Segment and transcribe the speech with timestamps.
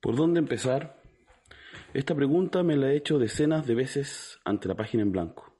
[0.00, 0.98] ¿Por dónde empezar?
[1.92, 5.54] Esta pregunta me la he hecho decenas de veces ante la página en blanco,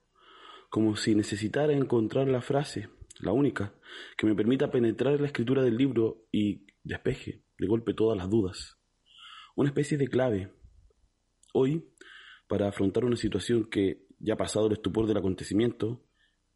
[0.71, 3.75] como si necesitara encontrar la frase, la única,
[4.17, 8.31] que me permita penetrar en la escritura del libro y despeje de golpe todas las
[8.31, 8.79] dudas.
[9.55, 10.51] Una especie de clave.
[11.53, 11.93] Hoy,
[12.47, 16.03] para afrontar una situación que, ya pasado el estupor del acontecimiento,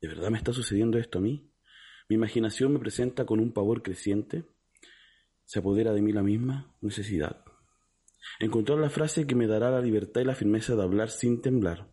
[0.01, 1.51] ¿de verdad me está sucediendo esto a mí?
[2.09, 4.43] Mi imaginación me presenta con un pavor creciente,
[5.43, 7.45] se apodera de mí la misma necesidad
[8.39, 11.89] Encontrar la frase que me dará la libertad y la firmeza de hablar sin temblar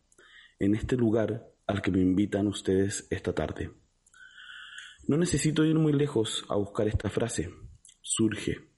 [0.59, 3.73] en este lugar al que me invitan ustedes esta tarde.
[5.09, 7.53] No necesito ir muy lejos a buscar esta frase.
[8.01, 8.71] Surge,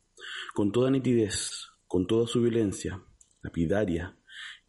[0.55, 3.03] con toda nitidez, con toda su violencia,
[3.43, 4.17] lapidaria,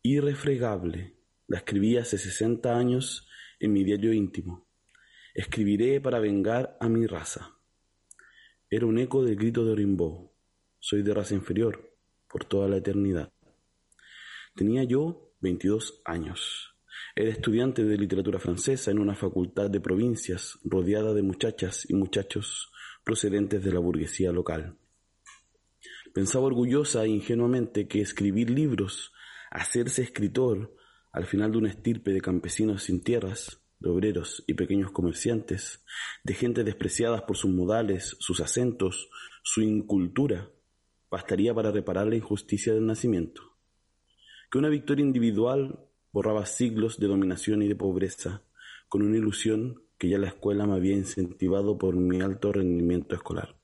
[0.01, 1.15] irrefregable.
[1.47, 3.27] La escribí hace sesenta años
[3.59, 4.67] en mi diario íntimo.
[5.33, 7.57] Escribiré para vengar a mi raza.
[8.69, 10.31] Era un eco del grito de Rimbaud.
[10.79, 11.94] Soy de raza inferior
[12.35, 13.31] por toda la eternidad.
[14.57, 16.75] Tenía yo 22 años.
[17.15, 22.73] Era estudiante de literatura francesa en una facultad de provincias rodeada de muchachas y muchachos
[23.05, 24.77] procedentes de la burguesía local.
[26.13, 29.13] Pensaba orgullosa e ingenuamente que escribir libros,
[29.49, 30.75] hacerse escritor,
[31.13, 35.85] al final de una estirpe de campesinos sin tierras, de obreros y pequeños comerciantes,
[36.25, 39.09] de gente despreciadas por sus modales, sus acentos,
[39.41, 40.49] su incultura,
[41.09, 43.41] bastaría para reparar la injusticia del nacimiento.
[44.51, 45.79] Que una victoria individual
[46.11, 48.43] borraba siglos de dominación y de pobreza,
[48.87, 53.57] con una ilusión que ya la escuela me había incentivado por mi alto rendimiento escolar.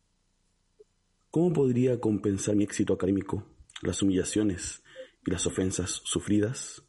[1.29, 3.45] ¿Cómo podría compensar mi éxito académico,
[3.81, 4.83] las humillaciones
[5.25, 6.83] y las ofensas sufridas?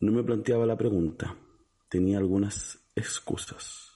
[0.00, 1.36] No me planteaba la pregunta,
[1.88, 3.93] tenía algunas excusas.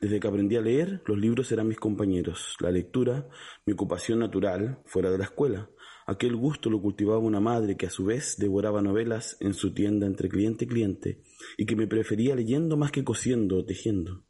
[0.00, 3.28] Desde que aprendí a leer, los libros eran mis compañeros, la lectura,
[3.66, 5.70] mi ocupación natural, fuera de la escuela.
[6.06, 10.06] Aquel gusto lo cultivaba una madre que a su vez devoraba novelas en su tienda
[10.06, 11.22] entre cliente y cliente,
[11.56, 14.24] y que me prefería leyendo más que cosiendo o tejiendo.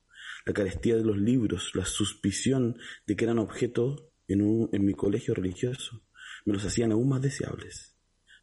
[0.46, 5.34] La carestía de los libros, la suspición de que eran objeto en, en mi colegio
[5.34, 6.02] religioso,
[6.44, 7.97] me los hacían aún más deseables.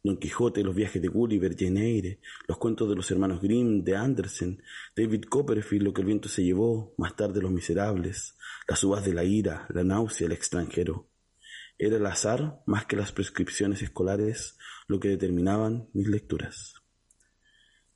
[0.06, 3.96] Don Quijote, los viajes de Gulliver, Jane Eyre, los cuentos de los hermanos Grimm, de
[3.96, 4.62] Andersen,
[4.96, 8.36] David Copperfield, lo que el viento se llevó, más tarde Los Miserables,
[8.68, 11.08] las uvas de la ira, la náusea, el extranjero.
[11.76, 14.56] Era el azar, más que las prescripciones escolares,
[14.86, 16.74] lo que determinaban mis lecturas.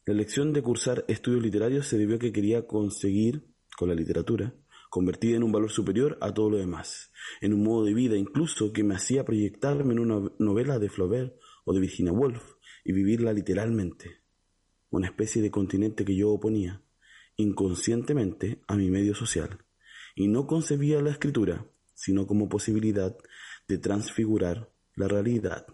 [0.04, 3.47] La elección de cursar estudios literarios se debió a que quería conseguir,
[3.78, 4.53] con la literatura,
[4.91, 8.72] convertida en un valor superior a todo lo demás, en un modo de vida incluso
[8.72, 11.34] que me hacía proyectarme en una novela de Flaubert
[11.72, 12.54] de Virginia Woolf
[12.84, 14.22] y vivirla literalmente,
[14.91, 16.82] una especie de continente que yo oponía
[17.36, 19.64] inconscientemente a mi medio social
[20.14, 21.66] y no concebía la escritura
[22.00, 23.14] sino como posibilidad
[23.69, 25.66] de transfigurar la realidad.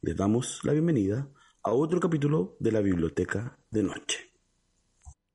[0.00, 1.30] Les damos la bienvenida
[1.62, 4.32] a otro capítulo de la Biblioteca de Noche.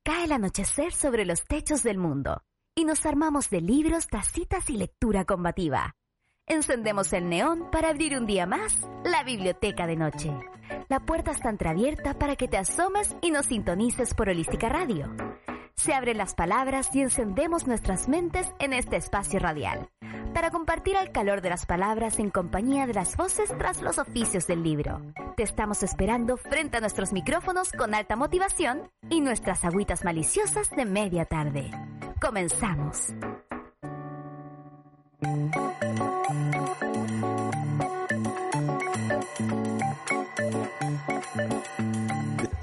[0.04, 2.42] Cae el anochecer sobre los techos del mundo
[2.74, 5.94] y nos armamos de libros, tacitas y lectura combativa.
[6.46, 10.32] Encendemos el neón para abrir un día más la biblioteca de noche.
[10.88, 15.14] La puerta está entreabierta para que te asomes y nos sintonices por Holística Radio.
[15.76, 19.88] Se abren las palabras y encendemos nuestras mentes en este espacio radial,
[20.34, 24.46] para compartir el calor de las palabras en compañía de las voces tras los oficios
[24.46, 25.00] del libro.
[25.36, 30.84] Te estamos esperando frente a nuestros micrófonos con alta motivación y nuestras agüitas maliciosas de
[30.84, 31.70] media tarde.
[32.20, 33.14] Comenzamos.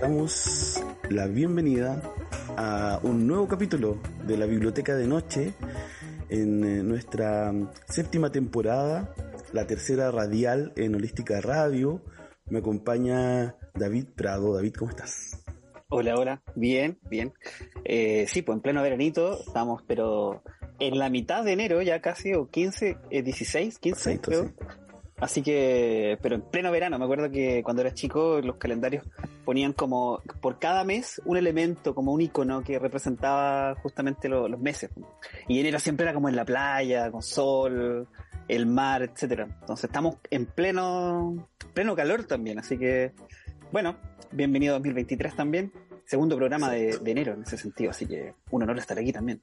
[0.10, 2.02] Damos la bienvenida
[2.58, 5.54] a un nuevo capítulo de la Biblioteca de Noche
[6.30, 7.54] en eh, nuestra
[7.88, 9.14] séptima temporada,
[9.54, 12.02] la tercera radial en Holística Radio.
[12.48, 14.56] Me acompaña David Prado.
[14.56, 15.44] David, ¿cómo estás?
[15.90, 16.42] Hola, hola.
[16.56, 17.32] Bien, bien.
[17.86, 20.42] Eh, sí, pues en pleno veranito estamos, pero
[20.80, 24.54] en la mitad de enero ya casi, o 15, 16, 15 creo.
[25.22, 29.04] Así que, pero en pleno verano, me acuerdo que cuando era chico los calendarios
[29.44, 34.92] ponían como por cada mes un elemento, como un icono que representaba justamente los meses.
[35.48, 38.08] Y enero siempre era como en la playa, con sol,
[38.48, 39.48] el mar, etcétera.
[39.60, 43.12] Entonces estamos en pleno, pleno calor también, así que,
[43.72, 43.98] bueno,
[44.32, 45.72] bienvenido a 2023 también.
[46.06, 49.42] Segundo programa de, de enero en ese sentido, así que un honor estar aquí también.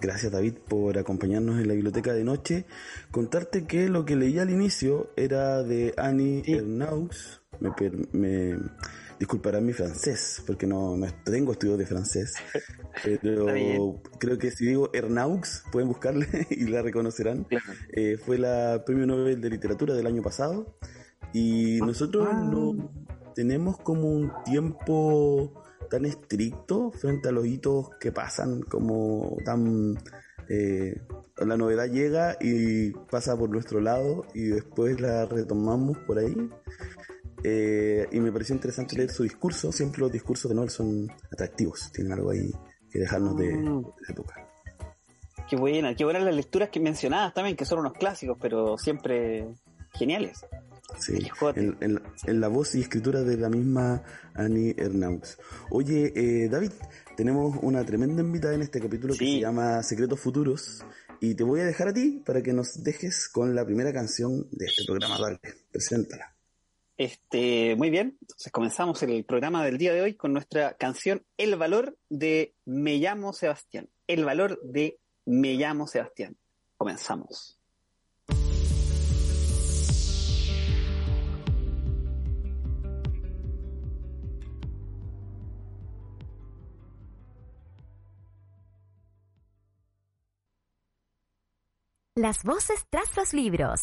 [0.00, 2.64] Gracias David por acompañarnos en la biblioteca de noche.
[3.10, 7.42] Contarte que lo que leí al inicio era de Annie Ernaux.
[7.60, 7.70] Me,
[8.12, 8.56] me,
[9.18, 12.32] disculparán mi francés, porque no, no tengo estudios de francés.
[13.04, 17.46] Pero creo que si digo Ernaux, pueden buscarle y la reconocerán.
[17.92, 20.74] Eh, fue la premio Nobel de Literatura del año pasado.
[21.34, 22.48] Y nosotros ah.
[22.50, 22.90] no
[23.34, 25.59] tenemos como un tiempo
[25.90, 29.98] tan estricto frente a los hitos que pasan, como tan...
[30.48, 31.00] Eh,
[31.36, 36.36] la novedad llega y pasa por nuestro lado y después la retomamos por ahí.
[37.42, 39.72] Eh, y me pareció interesante leer su discurso.
[39.72, 42.50] Siempre los discursos de Noel son atractivos, tienen algo ahí
[42.90, 43.82] que dejarnos de, mm.
[43.82, 44.46] la época.
[45.48, 49.48] Qué buena, qué buenas las lecturas que mencionabas también, que son unos clásicos, pero siempre
[49.94, 50.44] geniales.
[50.98, 54.02] Sí, en, la voz y escritura de la misma
[54.34, 55.38] Annie Ernaux.
[55.70, 56.72] Oye, eh, David,
[57.16, 60.84] tenemos una tremenda invitada en este capítulo que se llama Secretos Futuros
[61.20, 64.48] y te voy a dejar a ti para que nos dejes con la primera canción
[64.50, 65.18] de este programa.
[65.18, 65.40] Dale,
[65.70, 66.34] preséntala.
[66.96, 71.56] Este, muy bien, entonces comenzamos el programa del día de hoy con nuestra canción El
[71.56, 73.88] valor de Me llamo Sebastián.
[74.06, 76.36] El valor de Me llamo Sebastián.
[76.76, 77.59] Comenzamos.
[92.20, 93.80] Las voces tras los libros.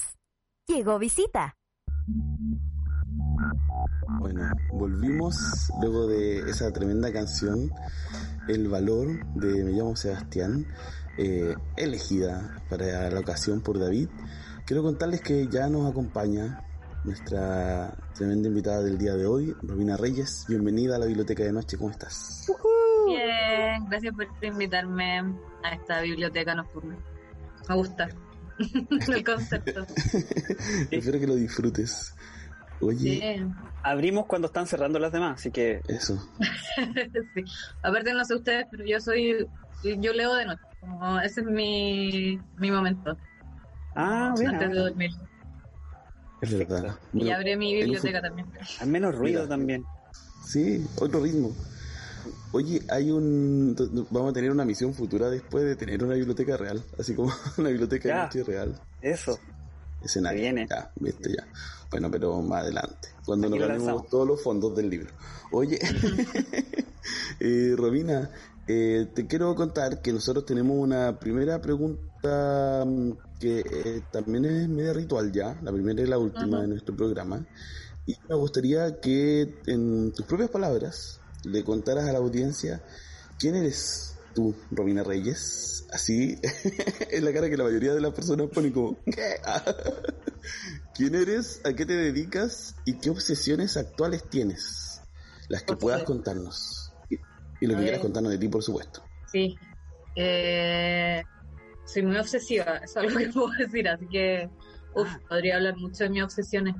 [0.67, 1.55] Llegó visita.
[4.19, 7.71] Bueno, volvimos luego de esa tremenda canción,
[8.47, 10.67] El Valor de Me llamo Sebastián,
[11.17, 14.07] eh, elegida para la ocasión por David.
[14.67, 16.63] Quiero contarles que ya nos acompaña
[17.05, 20.45] nuestra tremenda invitada del día de hoy, Robina Reyes.
[20.47, 22.45] Bienvenida a la Biblioteca de Noche, ¿cómo estás?
[23.07, 25.21] Bien, gracias por invitarme
[25.63, 26.95] a esta biblioteca nocturna.
[27.67, 28.07] Me gusta.
[29.15, 29.85] el concepto.
[30.91, 32.15] Espero que lo disfrutes.
[32.79, 33.45] Oye.
[33.83, 35.81] Abrimos cuando están cerrando las demás, así que.
[35.87, 36.17] Eso.
[37.33, 37.43] sí.
[37.81, 39.47] Aparte, no sé ustedes, pero yo soy.
[39.83, 40.61] Yo leo de noche.
[40.79, 43.17] Como ese es mi, mi momento.
[43.95, 44.51] Ah, bien.
[44.51, 45.11] Antes de dormir.
[46.41, 46.95] Es verdad.
[47.13, 48.47] Y abre mi biblioteca también.
[48.79, 49.83] Hay menos ruido también.
[50.45, 51.51] Sí, otro ritmo.
[52.51, 53.75] Oye, hay un.
[54.09, 57.69] Vamos a tener una misión futura después de tener una biblioteca real, así como una
[57.69, 58.79] biblioteca de noche real.
[59.01, 59.37] Eso.
[60.03, 60.41] Escenario.
[60.41, 60.67] Viene.
[60.69, 61.47] Ya, viste, ya.
[61.89, 65.09] Bueno, pero más adelante, cuando nos ganemos todos los fondos del libro.
[65.51, 65.79] Oye,
[67.39, 68.29] eh, Robina,
[68.67, 74.67] eh, te quiero contar que nosotros tenemos una primera pregunta mm, que eh, también es
[74.67, 77.45] media ritual ya, la primera y la última de nuestro programa.
[78.05, 82.81] Y me gustaría que en tus propias palabras le contaras a la audiencia
[83.39, 85.87] quién eres tú, Romina Reyes.
[85.91, 86.39] Así
[87.11, 89.35] es la cara que la mayoría de las personas ponen como, ¿qué?
[90.95, 91.61] ¿Quién eres?
[91.63, 92.75] ¿A qué te dedicas?
[92.85, 95.01] ¿Y qué obsesiones actuales tienes?
[95.49, 96.91] Las que puedas contarnos.
[97.09, 99.03] Y, lo que quieras contarnos de ti, por supuesto.
[99.31, 99.55] Sí.
[100.15, 101.23] Eh,
[101.85, 104.49] soy muy obsesiva, eso es algo que puedo decir, así que
[104.93, 105.19] uf, ah.
[105.29, 106.75] podría hablar mucho de mis obsesiones.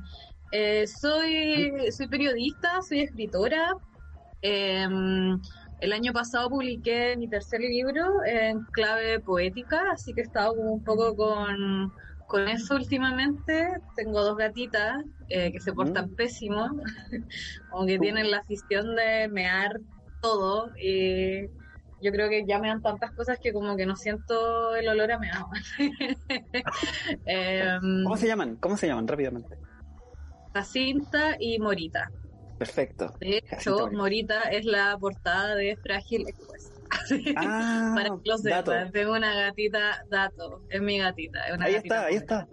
[0.52, 3.76] Eh, soy, soy periodista, soy escritora,
[4.42, 5.40] Em,
[5.80, 10.84] el año pasado publiqué mi tercer libro en clave poética, así que he estado un
[10.84, 11.94] poco con,
[12.28, 13.70] con eso últimamente.
[13.96, 16.16] Tengo dos gatitas eh, que se portan mm.
[16.16, 16.70] pésimo,
[17.70, 19.80] como que tienen la afición de mear
[20.22, 20.72] todo.
[20.78, 21.48] Y
[22.02, 25.12] yo creo que ya me dan tantas cosas que como que no siento el olor
[25.12, 25.48] a meado.
[27.26, 28.56] Em, ¿Cómo se llaman?
[28.58, 29.58] ¿Cómo se llaman rápidamente?
[30.54, 32.10] Jacinta y Morita.
[32.58, 33.14] Perfecto.
[33.20, 36.76] De hecho, Morita es la portada de Frágil Expuesta.
[37.36, 41.40] Ah, Para que lo sepan, tengo una gatita, dato, es mi gatita.
[41.60, 42.48] ahí está, ahí está.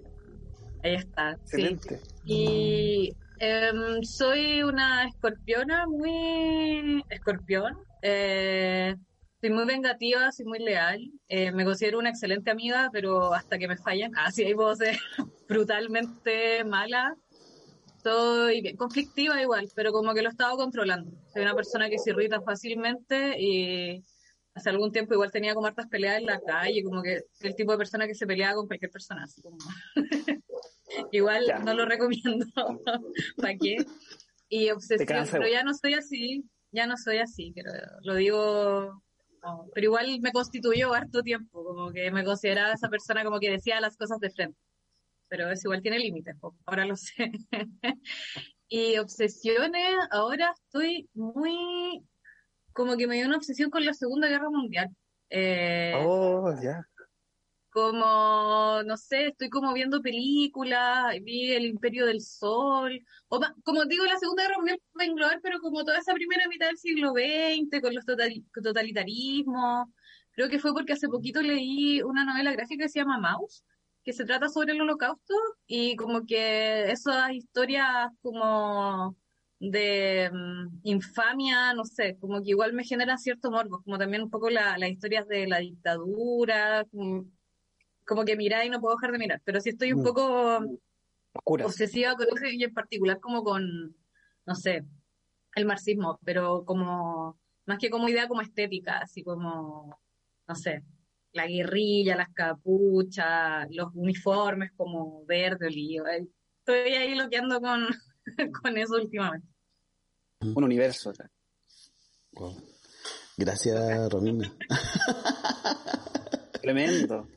[0.83, 2.01] Ahí está, Excelente.
[2.25, 7.03] Y em, soy una escorpiona muy...
[7.09, 7.79] escorpión.
[8.03, 8.95] Eh,
[9.41, 11.01] soy muy vengativa, soy muy leal.
[11.29, 14.99] Eh, me considero una excelente amiga, pero hasta que me fallan, así ahí puedo ser
[15.49, 17.15] brutalmente mala
[18.05, 21.11] Estoy bien conflictiva igual, pero como que lo he estado controlando.
[21.33, 24.05] Soy una persona que se irrita fácilmente y
[24.53, 27.73] hace algún tiempo igual tenía como hartas peleas en la calle, como que el tipo
[27.73, 29.25] de persona que se peleaba con cualquier persona.
[29.25, 29.57] Así como...
[31.13, 32.45] igual no lo recomiendo.
[33.39, 33.77] ¿Para qué?
[34.51, 37.71] Y obsesión, pero ya no soy así, ya no soy así, pero
[38.03, 39.03] lo digo
[39.75, 43.81] pero igual me constituyó harto tiempo, como que me consideraba esa persona como que decía
[43.81, 44.59] las cosas de frente.
[45.37, 47.33] Pero eso igual tiene límites, ahora lo sé.
[48.69, 52.07] y obsesiones, ahora estoy muy,
[52.73, 54.95] como que me dio una obsesión con la Segunda Guerra Mundial.
[55.31, 56.87] Eh, oh, ya.
[57.71, 64.05] Como, no sé, estoy como viendo películas, vi El Imperio del Sol, o como digo,
[64.05, 67.11] la Segunda Guerra Mundial va a englobar, pero como toda esa primera mitad del siglo
[67.11, 69.88] XX, con los totalitarismos.
[70.31, 73.64] Creo que fue porque hace poquito leí una novela gráfica que se llama Mouse,
[74.05, 75.35] que se trata sobre el holocausto,
[75.67, 79.17] y como que esas historias como
[79.59, 84.31] de mm, infamia, no sé, como que igual me generan cierto morbo, como también un
[84.31, 89.43] poco las historias de la dictadura, como, que mirar y no puedo dejar de mirar,
[89.45, 90.05] pero sí estoy un mm.
[90.05, 90.59] poco
[91.45, 93.97] obsesiva con eso y en particular como con,
[94.47, 94.85] no sé,
[95.55, 99.99] el marxismo, pero como, más que como idea, como estética, así como,
[100.47, 100.85] no sé,
[101.35, 106.07] la guerrilla, las capuchas, los uniformes como verde, olivo.
[106.07, 107.87] Estoy ahí loqueando con,
[108.62, 109.47] con eso últimamente.
[110.41, 111.12] Un universo.
[113.37, 114.53] Gracias, Romina.
[116.62, 117.29] Tremendo.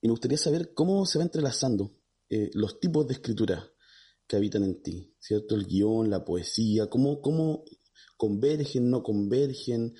[0.00, 1.92] Y me gustaría saber cómo se va entrelazando
[2.30, 3.64] eh, los tipos de escritura
[4.28, 5.54] que habitan en ti, ¿cierto?
[5.54, 7.64] El guion, la poesía, cómo, cómo
[8.16, 9.94] convergen, no convergen,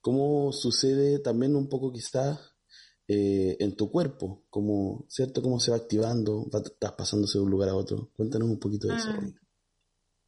[0.00, 2.54] cómo sucede también un poco quizás
[3.06, 5.42] eh, en tu cuerpo, cómo, ¿cierto?
[5.42, 8.10] Cómo se va activando, va, estás pasándose de un lugar a otro.
[8.16, 9.12] Cuéntanos un poquito de eso.
[9.12, 9.34] Mm.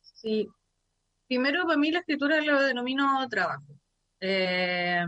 [0.03, 0.49] Sí.
[1.27, 3.81] Primero, para mí la escritura lo denomino trabajo.
[4.21, 5.05] Eh,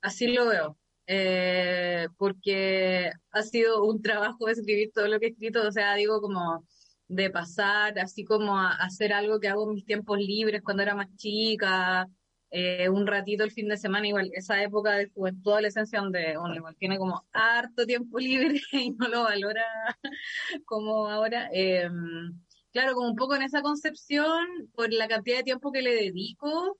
[0.00, 0.76] así lo veo.
[1.06, 6.20] Eh, porque ha sido un trabajo escribir todo lo que he escrito, o sea, digo
[6.20, 6.64] como
[7.10, 10.94] de pasar así como a, hacer algo que hago en mis tiempos libres cuando era
[10.94, 12.06] más chica,
[12.50, 16.54] eh, un ratito el fin de semana, igual esa época de juventud, adolescencia, donde uno
[16.54, 19.64] igual tiene como harto tiempo libre y no lo valora
[20.66, 21.48] como ahora.
[21.52, 22.40] Em,
[22.72, 26.78] claro, como un poco en esa concepción, por la cantidad de tiempo que le dedico,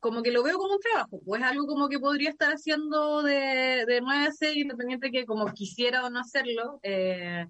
[0.00, 3.84] como que lo veo como un trabajo, pues algo como que podría estar haciendo de,
[3.86, 6.78] de 9 a 6, independiente que como quisiera o no hacerlo.
[6.82, 7.46] Eh,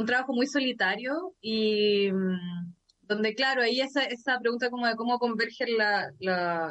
[0.00, 5.18] un trabajo muy solitario y mm, donde, claro, ahí esa, esa pregunta como de cómo
[5.18, 6.10] convergen la,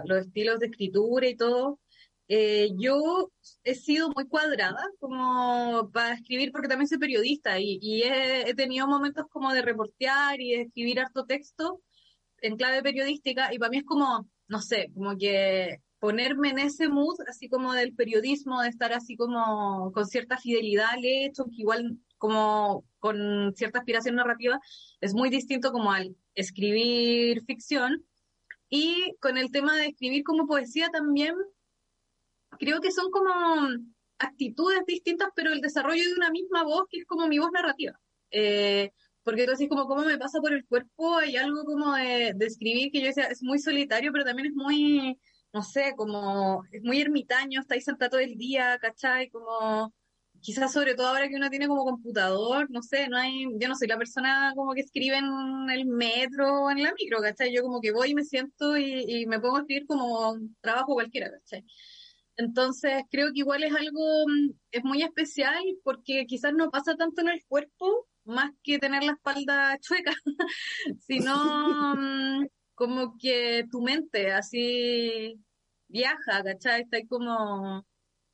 [0.06, 1.80] los estilos de escritura y todo,
[2.28, 3.32] eh, yo
[3.64, 8.88] he sido muy cuadrada como para escribir porque también soy periodista y, y he, tenido
[8.88, 11.82] momentos como de reportear y de escribir harto texto
[12.42, 16.88] en clave periodística y para mí es como, no sé, como que ponerme en ese
[16.88, 21.62] mood, así como del periodismo, de estar así como con cierta fidelidad al hecho, que
[21.62, 24.60] igual como con cierta aspiración narrativa,
[25.02, 28.06] es muy distinto como al escribir ficción.
[28.70, 31.34] Y con el tema de escribir como poesía también,
[32.60, 33.32] creo que son como
[34.20, 38.00] actitudes distintas, pero el desarrollo de una misma voz que es como mi voz narrativa.
[38.32, 38.92] Eh,
[39.24, 42.92] porque entonces como cómo me pasa por el cuerpo, hay algo como de, de, escribir
[42.92, 45.20] que yo decía, es muy solitario, pero también es muy,
[45.54, 49.30] no sé, como, es muy ermitaño, está ahí sentado todo el día, ¿cachai?
[49.30, 49.94] Como,
[50.42, 53.76] quizás sobre todo ahora que uno tiene como computador, no sé, no hay, yo no
[53.76, 57.54] soy la persona como que escribe en el metro o en la micro, ¿cachai?
[57.54, 60.94] Yo como que voy y me siento y, me pongo a escribir como un trabajo
[60.94, 61.64] cualquiera, ¿cachai?
[62.38, 67.22] Entonces creo que igual es algo, mm, es muy especial porque quizás no pasa tanto
[67.22, 70.14] en el cuerpo, más que tener la espalda chueca,
[71.00, 71.36] sino
[71.98, 75.40] mm, como que tu mente así
[75.88, 76.82] viaja, ¿cachai?
[76.84, 77.86] Está ahí como,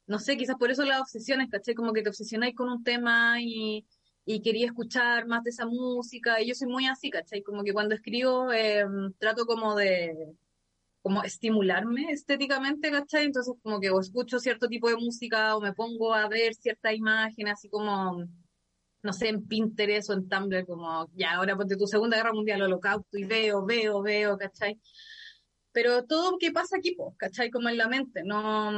[0.08, 1.76] no sé, quizás por eso las obsesiones, ¿cachai?
[1.76, 3.86] Como que te obsesionáis con un tema y,
[4.26, 7.42] y quería escuchar más de esa música, y yo soy muy así, ¿cachai?
[7.44, 10.36] Como que cuando escribo em, trato como de
[11.02, 13.26] como estimularme estéticamente, ¿cachai?
[13.26, 16.94] Entonces como que o escucho cierto tipo de música o me pongo a ver cierta
[16.94, 18.26] imagen, así como,
[19.04, 22.64] no sé, en Pinterest o en Tumblr, como, ya, ahora ponte tu Segunda Guerra Mundial,
[22.64, 24.80] Holocausto, y veo, veo, veo, ¿cachai?
[25.72, 27.52] Pero todo que pasa aquí, ¿cachai?
[27.52, 28.72] Como en la mente, no,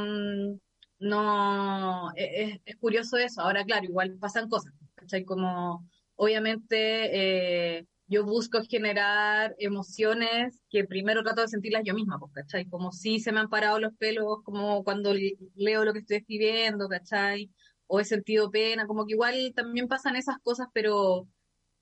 [0.98, 3.40] no, e, es, es curioso eso.
[3.42, 5.24] Ahora, claro, igual pasan cosas, ¿cachai?
[5.24, 12.32] Como, obviamente, eh, yo busco generar emociones que primero trato de sentirlas yo misma, pues,
[12.32, 12.66] ¿cachai?
[12.68, 15.14] Como si se me han parado los pelos, como cuando
[15.54, 17.50] leo lo que estoy escribiendo, ¿cachai?
[17.86, 21.28] O he sentido pena, como que igual también pasan esas cosas, pero,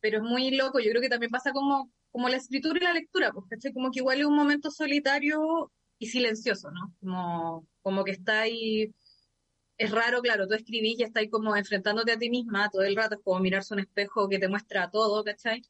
[0.01, 0.81] pero es muy loco.
[0.81, 3.73] Yo creo que también pasa como, como la escritura y la lectura, pues, ¿cachai?
[3.73, 6.95] Como que igual es un momento solitario y silencioso, ¿no?
[7.01, 8.93] Como, como que está ahí
[9.79, 13.17] es raro, claro, tú escribís y estás como enfrentándote a ti misma todo el rato,
[13.17, 15.63] es como mirarse un espejo que te muestra todo, ¿cachai?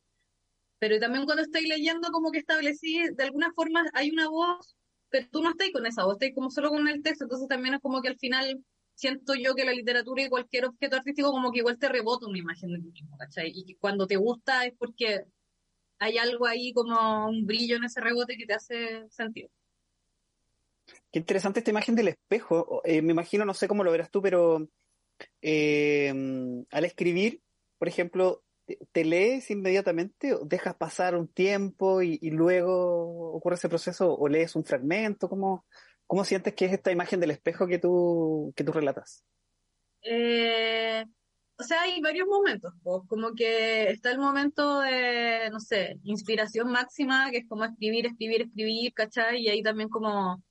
[0.79, 4.77] Pero también cuando estáis leyendo, como que establecí, de alguna forma hay una voz,
[5.09, 7.75] pero tú no estás con esa voz, estás como solo con el texto, entonces también
[7.75, 11.53] es como que al final siento yo que la literatura y cualquier objeto artístico como
[11.53, 13.53] que igual te rebota una imagen de ti mismo, ¿cachai?
[13.55, 15.25] Y cuando te gusta es porque
[15.99, 19.51] hay algo ahí como un brillo en ese rebote que te hace sentido.
[21.17, 22.83] Qué interesante esta imagen del espejo.
[22.85, 24.69] Eh, me imagino, no sé cómo lo verás tú, pero
[25.41, 26.13] eh,
[26.71, 27.41] al escribir,
[27.79, 28.45] por ejemplo,
[28.93, 34.57] ¿te lees inmediatamente o dejas pasar un tiempo y, luego ocurre ese proceso o lees
[34.57, 35.31] un fragmento?
[35.31, 35.65] ¿Cómo,
[36.07, 39.25] ¿Cómo sientes que es esta imagen del espejo que tú, que tú relatas?
[40.03, 41.03] Eh,
[41.59, 42.75] o sea, hay varios momentos,
[43.09, 48.43] como que está el momento de, no sé, inspiración máxima, que es como escribir, escribir,
[48.43, 49.41] escribir, ¿cachai?
[49.41, 50.45] Y ahí también como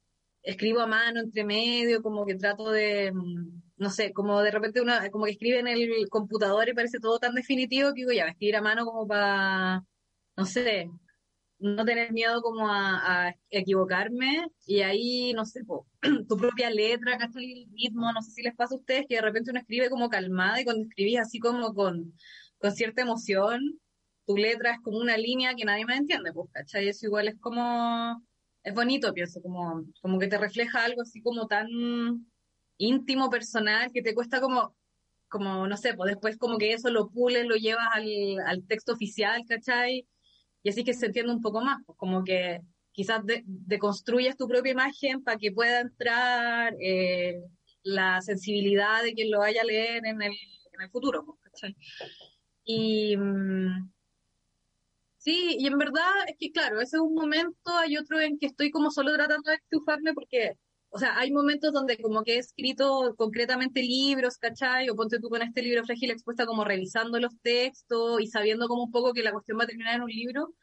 [0.45, 4.81] escribo a mano entre medio, como que trato de, mm, no sé, como de repente
[4.81, 8.27] uno, como que escribe en el computador y parece todo tan definitivo que digo, ya,
[8.27, 9.83] escribir a mano como para,
[10.37, 10.89] no sé,
[11.59, 15.61] no tener miedo como a, equivocarme y ahí, no sé,
[16.27, 19.51] tu propia letra, el ritmo, no sé si les pasa a ustedes que de repente
[19.51, 22.13] uno escribe como calmada y cuando escribís así como con,
[22.59, 23.79] con cierta emoción,
[24.25, 26.87] tu letra es como una línea que nadie más entiende, pues, ¿cachai?
[26.89, 28.21] Eso igual es como
[28.65, 31.67] es bonito, pienso, como, como que te refleja algo así como tan
[32.77, 34.75] íntimo, personal, que te cuesta como,
[35.29, 39.43] como no sé, pues después como que eso lo pules, lo llevas al, texto oficial,
[39.47, 40.07] ¿cachai?
[40.63, 42.59] Y así que se entiende un poco más, pues como que
[42.91, 47.43] quizás deconstruyes tu propia imagen para que pueda entrar eh,
[47.83, 51.75] la sensibilidad de quien lo vaya a leer en el, en el futuro, pues, ¿cachai?
[52.63, 53.91] Y, mm,
[55.25, 58.45] Sí, y en verdad es que, claro, ese es un momento, hay otro en que
[58.45, 60.53] estoy como solo tratando de estufarme porque,
[60.89, 64.87] o sea, hay momentos donde como que he escrito concretamente libros, ¿cachai?
[64.89, 68.83] O ponte tú con este libro Frágil Expuesta como revisando los textos y sabiendo como
[68.83, 70.53] un poco que la cuestión va a terminar en un libro.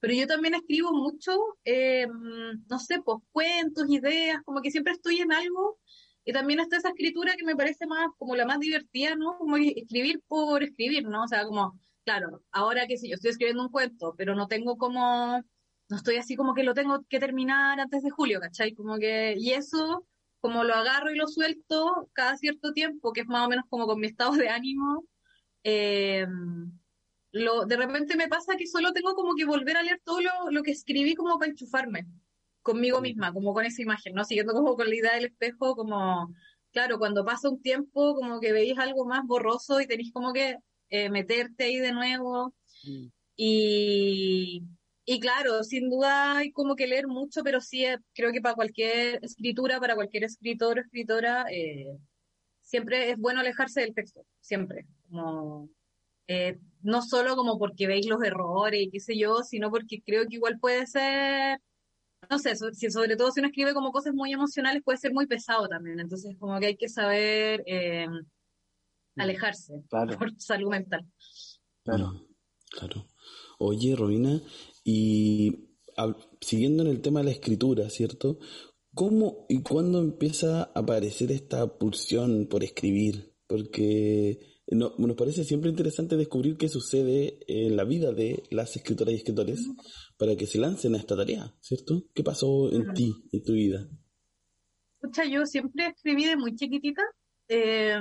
[0.00, 1.32] Pero yo también escribo mucho,
[1.64, 5.78] eh, no sé, pues cuentos, ideas, como que siempre estoy en algo.
[6.24, 9.38] Y también está esa escritura que me parece más como la más divertida, ¿no?
[9.38, 11.24] Como escribir por escribir, ¿no?
[11.24, 14.78] O sea, como claro, ahora que sí, yo estoy escribiendo un cuento, pero no tengo
[14.78, 15.42] como,
[15.90, 18.72] no estoy así como que lo tengo que terminar antes de julio, ¿cachai?
[18.74, 20.06] Como que, y eso,
[20.40, 23.86] como lo agarro y lo suelto cada cierto tiempo, que es más o menos como
[23.86, 25.04] con mi estado de ánimo,
[25.64, 26.26] eh,
[27.32, 30.50] lo, de repente me pasa que solo tengo como que volver a leer todo lo,
[30.50, 32.06] lo que escribí como para enchufarme
[32.62, 34.24] conmigo misma, como con esa imagen, ¿no?
[34.24, 36.34] Siguiendo como con la idea del espejo, como,
[36.72, 40.56] claro, cuando pasa un tiempo, como que veis algo más borroso y tenéis como que
[40.90, 42.54] eh, meterte ahí de nuevo.
[42.84, 43.06] Mm.
[43.36, 44.62] Y,
[45.04, 48.54] y claro, sin duda hay como que leer mucho, pero sí eh, creo que para
[48.54, 51.96] cualquier escritura, para cualquier escritor o escritora, eh,
[52.62, 54.86] siempre es bueno alejarse del texto, siempre.
[55.08, 55.70] Como,
[56.82, 60.36] no solo como porque veis los errores y qué sé yo, sino porque creo que
[60.36, 61.58] igual puede ser,
[62.28, 65.68] no sé, sobre todo si uno escribe como cosas muy emocionales, puede ser muy pesado
[65.68, 66.00] también.
[66.00, 67.64] Entonces, como que hay que saber.
[69.18, 71.06] Alejarse por salud mental.
[71.84, 72.28] Claro.
[72.70, 73.06] Claro.
[73.58, 74.40] Oye, Robina,
[74.84, 75.68] y
[76.40, 78.38] siguiendo en el tema de la escritura, ¿cierto?
[78.94, 83.34] ¿Cómo y cuándo empieza a aparecer esta pulsión por escribir?
[83.46, 89.16] Porque nos parece siempre interesante descubrir qué sucede en la vida de las escritoras y
[89.16, 89.66] escritores
[90.18, 92.04] para que se lancen a esta tarea, ¿cierto?
[92.14, 93.88] ¿Qué pasó en ti, en tu vida?
[95.00, 97.02] Escucha, yo siempre escribí de muy chiquitita.
[97.48, 97.98] Eh,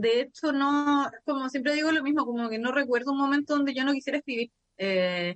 [0.00, 3.74] de hecho, no, como siempre digo lo mismo, como que no recuerdo un momento donde
[3.74, 4.50] yo no quisiera escribir.
[4.78, 5.34] Eh,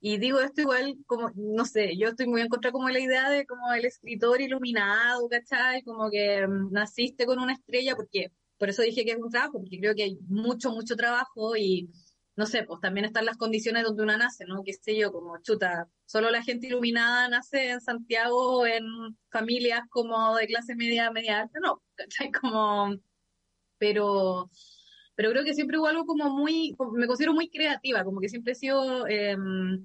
[0.00, 3.30] Y digo esto igual como, no sé, yo estoy muy en contra como la idea
[3.30, 5.82] de como el escritor iluminado, ¿cachai?
[5.82, 9.60] Como que mm, naciste con una estrella, porque por eso dije que es un trabajo,
[9.60, 11.90] porque creo que hay mucho, mucho trabajo y
[12.36, 14.62] no sé, pues también están las condiciones donde una nace, ¿no?
[14.64, 18.84] Qué sé yo, como chuta, solo la gente iluminada nace en Santiago en
[19.30, 22.30] familias como de clase media, media alta, no, ¿cachai?
[22.32, 22.94] Como,
[23.80, 24.48] pero
[25.20, 28.52] pero creo que siempre hubo algo como muy, me considero muy creativa, como que siempre
[28.52, 29.84] he sido em,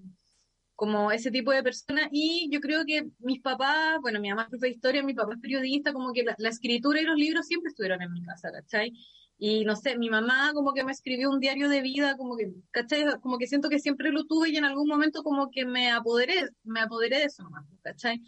[0.76, 4.50] como ese tipo de persona y yo creo que mis papás, bueno, mi mamá es
[4.50, 7.68] profe de historia, mi papá es periodista, como que la, escritura y los libros siempre
[7.70, 8.94] estuvieron en mi casa, ¿cachai?
[9.38, 12.54] Y no sé, mi mamá como que me escribió un diario de vida, como que,
[12.72, 13.04] ¿cachai?
[13.20, 16.50] Como que siento que siempre lo tuve y en algún momento como que me apoderé,
[16.64, 18.22] me apoderé de eso nomás, ¿cachai?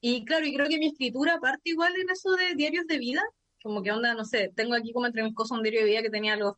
[0.00, 3.22] Y claro, y creo que mi escritura parte igual en eso de diarios de vida,
[3.64, 6.02] como que onda, no sé, tengo aquí como entre mis cosas un diario de vida
[6.02, 6.52] que tenía los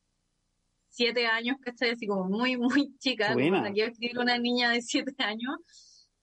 [0.89, 1.91] siete años, ¿cachai?
[1.91, 5.57] Así como muy, muy chica, aquí escribir una niña de siete años.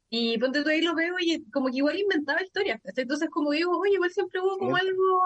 [0.09, 3.71] Y ponte tú ahí lo veo y como que igual inventaba historias, Entonces como digo,
[3.77, 5.21] oye, igual siempre hubo como algo,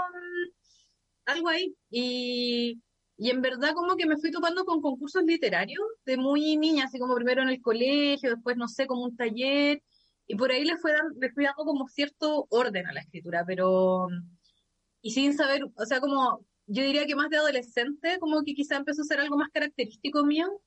[1.25, 1.75] algo ahí.
[1.89, 2.79] Y,
[3.17, 6.99] y en verdad como que me fui topando con concursos literarios de muy niña, así
[6.99, 9.81] como primero en el colegio, después no sé, como un taller,
[10.27, 14.07] y por ahí le, fue le fui dando como cierto orden a la escritura, pero
[15.01, 18.75] y sin saber, o sea, como yo diría que más de adolescente, como que quizá
[18.77, 20.61] empezó a ser algo más característico mío,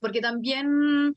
[0.00, 1.14] porque también,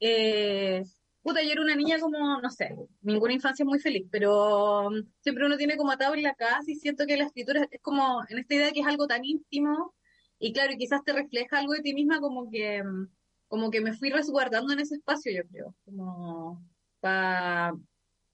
[0.00, 0.82] eh,
[1.22, 5.46] puta, yo era una niña como, no sé, ninguna infancia muy feliz, pero um, siempre
[5.46, 8.38] uno tiene como atado en la casa y siento que la escritura es como en
[8.38, 9.94] esta idea que es algo tan íntimo
[10.38, 13.08] y claro, y quizás te refleja algo de ti misma como que, um,
[13.48, 16.62] como que me fui resguardando en ese espacio, yo creo, como
[17.00, 17.74] para,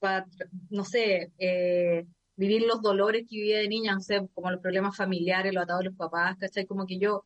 [0.00, 0.26] pa,
[0.70, 4.96] no sé, eh, vivir los dolores que vivía de niña, no sé, como los problemas
[4.96, 6.66] familiares, los atados de los papás, ¿cachai?
[6.66, 7.24] Como que yo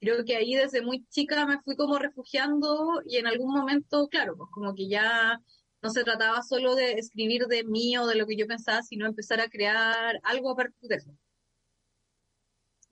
[0.00, 4.36] creo que ahí desde muy chica me fui como refugiando y en algún momento, claro,
[4.36, 5.40] pues como que ya
[5.80, 9.06] no se trataba solo de escribir de mí o de lo que yo pensaba, sino
[9.06, 11.10] empezar a crear algo a partir de eso.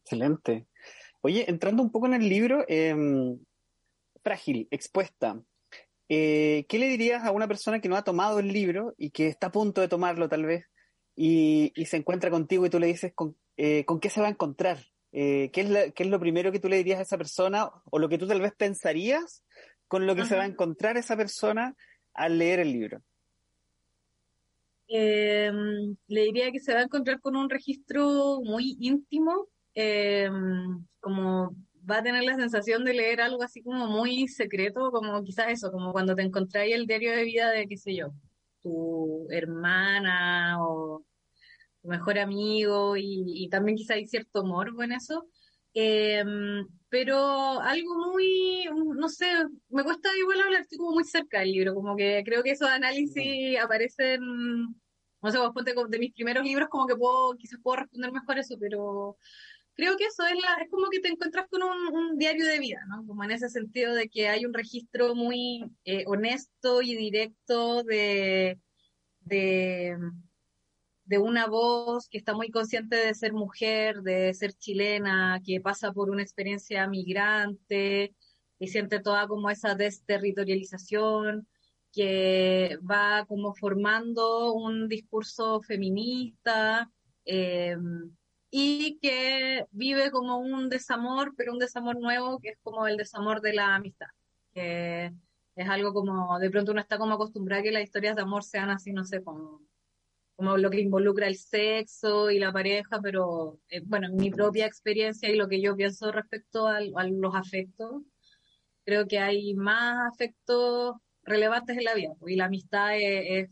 [0.02, 0.66] Excelente.
[1.20, 3.38] Oye, entrando un poco en el libro, em,
[4.22, 5.40] frágil, expuesta.
[6.08, 9.28] Eh, ¿Qué le dirías a una persona que no ha tomado el libro y que
[9.28, 10.64] está a punto de tomarlo tal vez?
[11.22, 14.30] Y, se encuentra contigo y tú le dices con, eh, con qué se va a
[14.30, 14.78] encontrar.
[15.12, 17.98] Eh, ¿qué, es ¿Qué es lo primero que tú le dirías a esa persona o
[17.98, 19.44] lo que tú tal vez pensarías
[19.86, 21.76] con lo que se va a encontrar esa persona
[22.14, 23.02] al leer el libro?
[24.88, 31.54] Em, le diría que se va a encontrar con un registro muy íntimo, em, como
[31.88, 35.70] va a tener la sensación de leer algo así como muy secreto, como quizás eso,
[35.70, 38.14] como cuando te encontráis el diario de vida de, qué sé yo,
[38.62, 41.04] tu hermana o
[41.82, 45.28] tu mejor amigo y, también quizá hay cierto morbo en eso.
[45.74, 49.26] Em, pero algo muy, no sé,
[49.68, 52.68] me cuesta igual hablar, estoy como muy cerca del libro, como que creo que esos
[52.68, 54.20] análisis aparecen,
[55.22, 58.38] no sé, vos ponte de mis primeros libros como que puedo, quizás puedo responder mejor
[58.38, 59.16] eso, pero
[59.74, 62.80] creo que eso es, la, es como que te encuentras con un, diario de vida,
[62.88, 63.06] ¿no?
[63.06, 68.58] Como en ese sentido de que hay un registro muy eh, honesto y directo de,
[69.20, 69.98] de,
[71.18, 76.10] una voz que está muy consciente de ser mujer, de ser chilena, que pasa por
[76.10, 78.14] una experiencia migrante
[78.58, 81.48] y siente toda como esa desterritorialización
[81.92, 86.90] que va como formando un discurso feminista.
[87.24, 87.76] Eh,
[88.50, 93.40] y que vive como un desamor, pero un desamor nuevo, que es como el desamor
[93.40, 94.08] de la amistad,
[94.52, 95.12] que
[95.54, 98.42] es algo como, de pronto uno está como acostumbrado a que las historias de amor
[98.42, 99.62] sean así, no sé, como,
[100.36, 104.66] como lo que involucra el sexo y la pareja, pero eh, bueno, en mi propia
[104.66, 108.02] experiencia y lo que yo pienso respecto a, los afectos,
[108.84, 113.50] creo que hay más afectos relevantes en la vida, y la amistad es, es,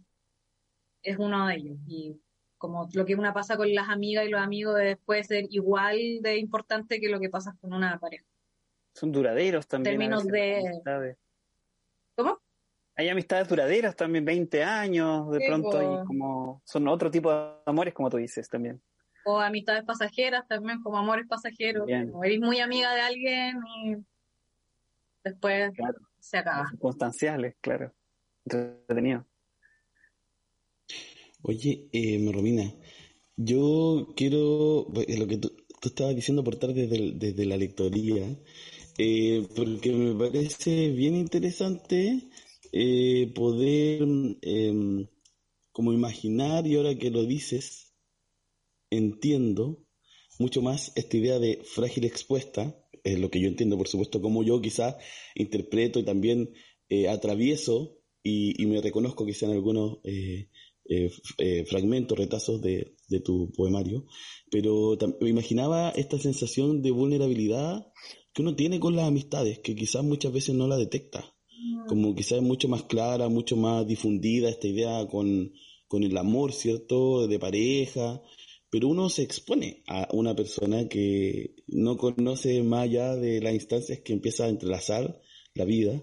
[1.03, 1.79] es uno de ellos.
[1.87, 2.21] Y
[2.59, 6.37] como lo que una pasa con las amigas y los amigos puede ser igual de
[6.39, 8.25] importante que lo que pasa con una pareja.
[8.95, 9.95] Son duraderos también.
[9.97, 11.17] Términos de...
[12.17, 12.41] ¿Cómo?
[12.97, 17.95] Hay amistades duraderas también, 20 años, de pronto, y como son otro tipo de amores,
[17.95, 18.83] como tú dices también.
[19.25, 21.87] O amistades pasajeras también, como amores pasajeros.
[21.87, 23.97] Como eres muy amiga de alguien y
[25.23, 25.73] después
[26.19, 26.69] se acaba.
[26.71, 27.93] Circunstanciales, claro.
[28.45, 29.28] Entretenido.
[31.43, 32.75] Oye, eh, Romina,
[33.37, 38.25] yo quiero, lo que tú, estabas diciendo aportar desde, desde la lectoría,
[38.99, 42.29] eh, porque me parece bien interesante
[42.73, 44.03] eh, poder
[44.43, 45.07] em,
[45.73, 47.95] como imaginar, y ahora que lo dices,
[48.91, 49.85] entiendo
[50.39, 54.43] mucho más esta idea de frágil expuesta, es lo que yo entiendo, por supuesto, como
[54.43, 54.97] yo quizás
[55.35, 56.53] interpreto y también
[56.89, 60.49] eh, atravieso y, me reconozco que sean algunos eh,
[60.89, 64.07] eh, fragmentos, retazos de, tu poemario,
[64.51, 67.87] pero me imaginaba esta sensación de vulnerabilidad
[68.33, 71.87] que uno tiene con las amistades, que quizás muchas veces no la detecta, mm.
[71.89, 75.53] como quizás es mucho más clara, mucho más difundida esta idea con,
[75.89, 78.23] con el amor, ¿cierto?, de pareja,
[78.71, 84.01] pero uno se expone a una persona que no conoce más allá de las instancias
[84.01, 85.21] que empieza a entrelazar
[85.55, 86.03] la vida.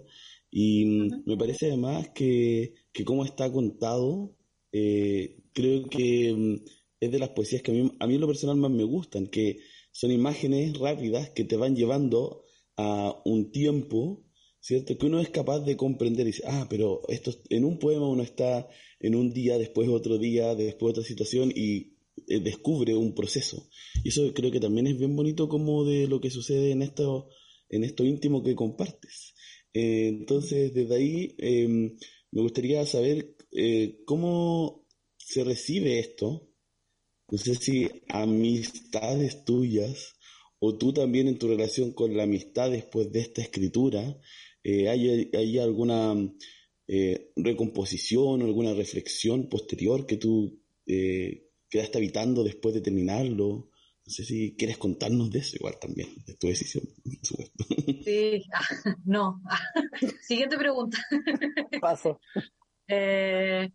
[0.50, 0.86] Y
[1.26, 4.36] me parece además que, que como está contado,
[4.78, 6.66] eh, creo que mm,
[7.00, 9.28] es de las poesías que a mí, a mí en lo personal más me gustan,
[9.28, 9.60] que
[9.94, 12.44] son imágenes rápidas que te van llevando
[12.76, 14.26] a un tiempo,
[14.60, 14.98] ¿cierto?
[14.98, 18.22] Que uno es capaz de comprender y dice, ah, pero esto en un poema uno
[18.22, 18.68] está
[19.00, 21.94] en un día, después otro día, después otra situación y
[22.28, 23.70] eh, descubre un proceso.
[24.04, 27.30] Y eso creo que también es bien bonito como de lo que sucede en esto,
[27.70, 29.36] en esto íntimo que compartes.
[29.74, 31.96] Eh, entonces, desde ahí em,
[32.36, 34.86] me gustaría saber eh, cómo
[35.18, 36.52] se recibe esto.
[37.32, 40.16] No sé si amistades tuyas
[40.60, 44.20] o tú también en tu relación con la amistad después de esta escritura,
[44.64, 46.16] hay, hay, alguna
[47.36, 53.70] recomposición o alguna reflexión posterior que tú quedaste habitando después de terminarlo.
[54.06, 56.84] No sé si quieres contarnos de eso igual también, de tu decisión,
[58.04, 58.44] Sí,
[59.06, 59.42] no.
[60.22, 61.00] Siguiente pregunta.
[61.82, 62.20] Paso.
[62.88, 63.72] Eh,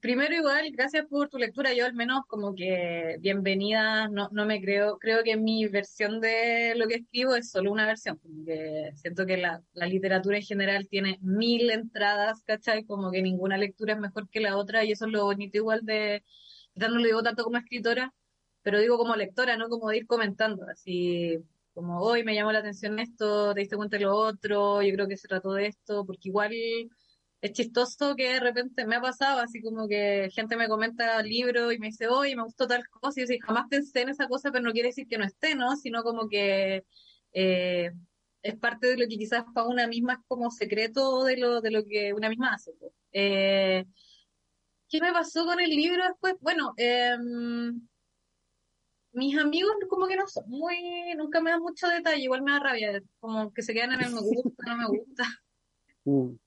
[0.00, 1.74] primero igual, gracias por tu lectura.
[1.74, 6.74] Yo al menos como que bienvenida, no, no me creo, creo que mi versión de
[6.76, 10.88] lo que escribo es solo una versión, porque siento que la, la literatura en general
[10.88, 12.86] tiene mil entradas, ¿cachai?
[12.86, 15.84] Como que ninguna lectura es mejor que la otra y eso es lo bonito igual
[15.84, 16.24] de
[16.74, 18.14] ya no lo digo tanto como escritora,
[18.62, 21.38] pero digo como lectora, no como de ir comentando, así
[21.72, 25.08] como hoy me llamó la atención esto, te diste cuenta de lo otro, yo creo
[25.08, 26.52] que se trató de esto, porque igual
[27.40, 31.72] es chistoso que de repente me ha pasado, así como que gente me comenta libro
[31.72, 34.28] y me dice, oye, me gustó tal cosa, y yo sí, jamás pensé en esa
[34.28, 35.76] cosa, pero no quiere decir que no esté, ¿no?
[35.76, 36.84] Sino como que
[37.32, 37.90] eh,
[38.42, 41.70] es parte de lo que quizás para una misma es como secreto de lo, de
[41.70, 42.72] lo que una misma hace.
[43.12, 43.84] Eh,
[44.88, 46.34] ¿Qué me pasó con el libro después?
[46.40, 47.88] Bueno, em,
[49.12, 50.76] mis amigos como que no son muy,
[51.16, 54.12] nunca me dan mucho detalle, igual me da rabia, como que se quedan en el
[54.12, 55.24] me gusta, no me gusta.
[56.06, 56.38] Mm.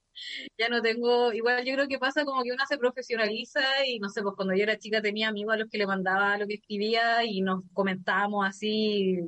[0.57, 4.09] Ya no tengo, igual yo creo que pasa como que una se profesionaliza y no
[4.09, 6.55] sé, pues cuando yo era chica tenía amigos a los que le mandaba lo que
[6.55, 9.19] escribía y nos comentábamos así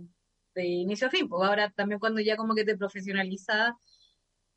[0.55, 3.73] de inicio a fin, pues ahora también cuando ya como que te profesionalizas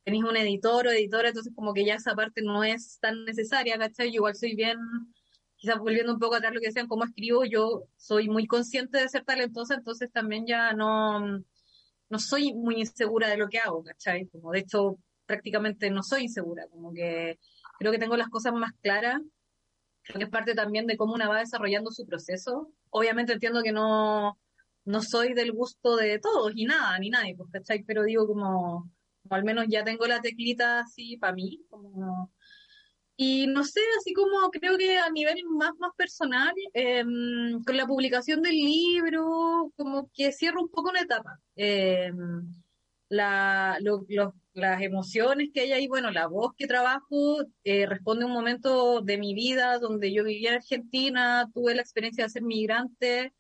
[0.09, 3.77] tenéis un editor o editora, entonces como que ya esa parte no es tan necesaria,
[3.77, 4.09] ¿cachai?
[4.09, 4.79] Yo igual soy bien,
[5.59, 9.09] quizás volviendo un poco atrás lo que decían, cómo escribo, yo soy muy consciente de
[9.09, 14.29] ser talentosa, entonces también ya no, no soy muy insegura de lo que hago, ¿cachai?
[14.29, 17.39] Como de hecho prácticamente no soy insegura, como que
[17.79, 19.21] creo que tengo las cosas más claras,
[20.05, 22.71] creo que es parte también de cómo una va desarrollando su proceso.
[22.91, 24.39] Obviamente entiendo que no,
[24.85, 27.83] no soy del gusto de todos y nada, ni nadie, pues, ¿cachai?
[27.83, 28.91] Pero digo como
[29.29, 32.31] al menos ya tengo la teclita así para mí, como...
[33.21, 37.85] Y no sé, así como creo que a nivel más, más personal, em, con la
[37.85, 41.41] publicación del libro, como que cierro un poco una etapa.
[41.57, 42.49] Em,
[43.09, 43.77] la,
[44.53, 49.01] las emociones que hay ahí, bueno, la voz que trabajo eh, responde a un momento
[49.01, 53.33] de mi vida donde yo vivía en Argentina, tuve la experiencia de ser migrante,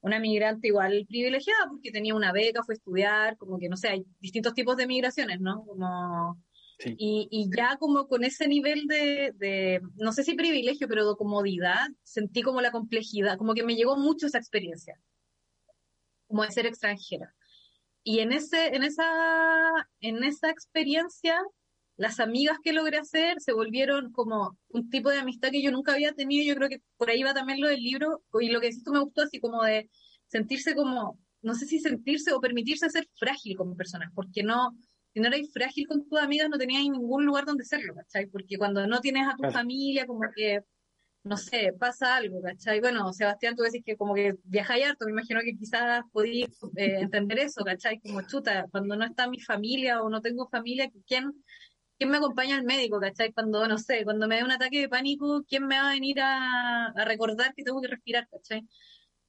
[0.00, 3.88] una migrante igual privilegiada porque tenía una beca, fue a estudiar, como que no sé,
[3.88, 5.64] hay distintos tipos de migraciones, ¿no?
[5.66, 6.38] Como,
[6.84, 11.88] y, y, ya como con ese nivel de, no sé si privilegio, pero de comodidad,
[12.02, 15.00] sentí como la complejidad, como que me llegó mucho esa experiencia,
[16.26, 17.34] como de ser extranjera.
[18.04, 21.42] Y en, ese, en, esa, en esa experiencia
[21.98, 25.94] las amigas que logré hacer se volvieron como un tipo de amistad que yo nunca
[25.94, 26.44] había tenido.
[26.44, 28.22] Yo creo que por ahí va también lo del libro.
[28.40, 29.90] Y lo que tú me gustó, así como de
[30.28, 34.78] sentirse como, no sé si sentirse o permitirse ser frágil como persona, porque no,
[35.12, 38.26] si no eres frágil con tus amigas, no tenías ningún lugar donde serlo, ¿cachai?
[38.26, 40.60] Porque cuando no tienes a tu familia, como que,
[41.24, 42.80] no sé, pasa algo, ¿cachai?
[42.80, 47.00] Bueno, Sebastián, tú decís que como que viajáis harto, me imagino que quizás podías eh,
[47.00, 48.00] entender eso, ¿cachai?
[48.00, 51.32] Como chuta, cuando no está mi familia o no tengo familia, ¿quién
[51.98, 53.32] ¿quién me acompaña al médico, cachai?
[53.32, 56.20] Cuando, no sé, cuando me da un ataque de pánico, ¿quién me va a venir
[56.20, 58.66] a, recordar que tengo que respirar, cachai?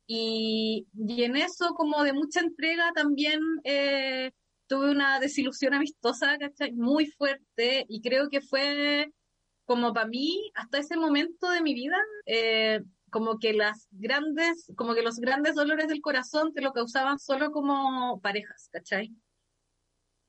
[0.07, 4.31] Y, y, en eso, como de mucha entrega, también eh,
[4.69, 6.71] tuve una desilusión amistosa, ¿cachai?
[6.73, 9.11] Muy fuerte, y creo que fue
[9.65, 14.93] como para mí, hasta ese momento de mi vida, eh, como que las grandes, como
[14.93, 19.11] que los grandes dolores del corazón te lo causaban solo como parejas, ¿cachai?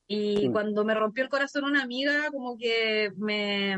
[0.07, 3.77] Y cuando me rompió el corazón una amiga, como que me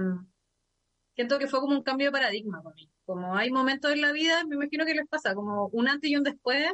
[1.15, 2.89] siento que fue como un cambio de paradigma para mí.
[3.05, 6.15] Como hay momentos en la vida, me imagino que les pasa, como un antes y
[6.15, 6.71] un después,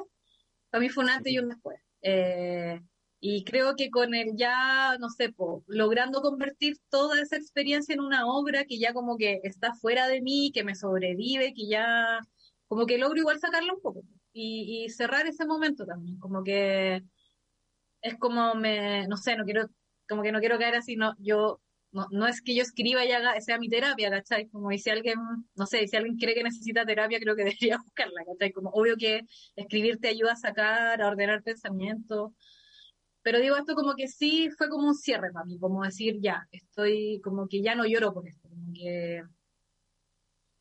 [0.69, 1.79] para mí fue un antes y un después.
[2.01, 2.79] Eh,
[3.21, 5.33] y creo que con el ya, no sé,
[5.67, 10.21] logrando convertir toda esa experiencia en una obra que ya como que está fuera de
[10.21, 12.19] mí, que me sobrevive, que ya
[12.67, 14.03] como que logro igual sacarla un poco
[14.33, 17.03] y, cerrar ese momento también, como que
[18.01, 19.67] es como me, no sé, no quiero,
[20.07, 23.11] como que no quiero caer así, no, yo, no, no es que yo escriba y
[23.11, 24.47] haga, sea mi terapia, ¿cachai?
[24.49, 25.17] Como si alguien,
[25.55, 28.51] no sé, si alguien cree que necesita terapia, creo que debería buscarla, ¿cachai?
[28.53, 29.21] Como obvio que
[29.55, 32.31] escribir te ayuda a sacar, a ordenar pensamientos,
[33.21, 36.47] pero digo esto como que sí fue como un cierre para mí, como decir, ya,
[36.51, 39.23] estoy, como que ya no lloro por esto, como que,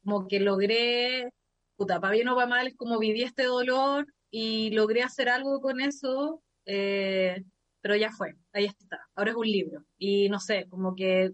[0.04, 1.30] como que logré,
[1.76, 5.60] puta, para bien o para mal, es como viví este dolor y logré hacer algo
[5.60, 7.42] con eso eh,
[7.80, 9.84] pero ya fue, ahí está, ahora es un libro.
[9.96, 11.32] Y no sé, como que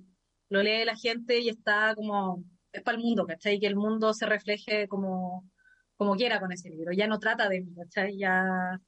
[0.49, 3.59] lo lee la gente y está como, es para el mundo, ¿cachai?
[3.59, 5.51] Que el mundo se refleje como,
[5.97, 6.93] como quiera con ese libro.
[6.93, 8.17] Ya no trata de mí, ¿cachai?
[8.17, 8.81] Ya,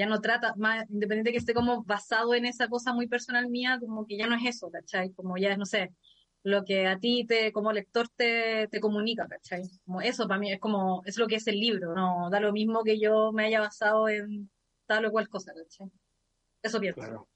[0.00, 3.76] ya no trata, más independiente que esté como basado en esa cosa muy personal mía,
[3.78, 5.12] como que ya no es eso, ¿cachai?
[5.12, 5.90] Como ya es, no sé,
[6.42, 9.62] lo que a ti te, como lector te, te comunica, ¿cachai?
[9.84, 12.50] Como eso para mí es como, es lo que es el libro, no da lo
[12.50, 14.48] mismo que yo me haya basado en
[14.86, 15.52] tal o cual cosa,
[16.62, 17.00] Eso pienso.
[17.02, 17.28] Claro.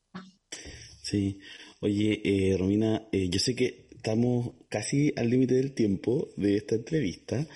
[1.03, 1.39] Sí.
[1.81, 6.77] Oye, eh, Romina, eh, yo sé que estamos casi al límite del tiempo de esta
[6.77, 7.47] entrevista,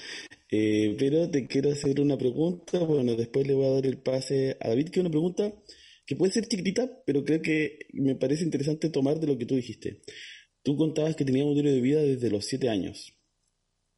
[0.51, 2.79] eh, pero te quiero hacer una pregunta.
[2.81, 5.53] Bueno, después le voy a dar el pase a David, que es una pregunta
[6.07, 9.57] que puede ser chiquitita, pero creo que me parece interesante tomar de lo que tú
[9.57, 10.01] dijiste.
[10.63, 13.15] Tú contabas que tenías un diario de vida desde los siete años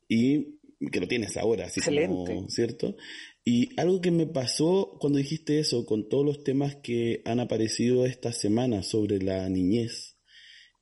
[0.09, 0.59] y
[0.91, 2.97] que lo tienes ahora, así como, ¿cierto?
[3.45, 8.07] Y algo que me pasó cuando dijiste eso, con todos los temas que han aparecido
[8.07, 10.17] esta semana sobre la niñez,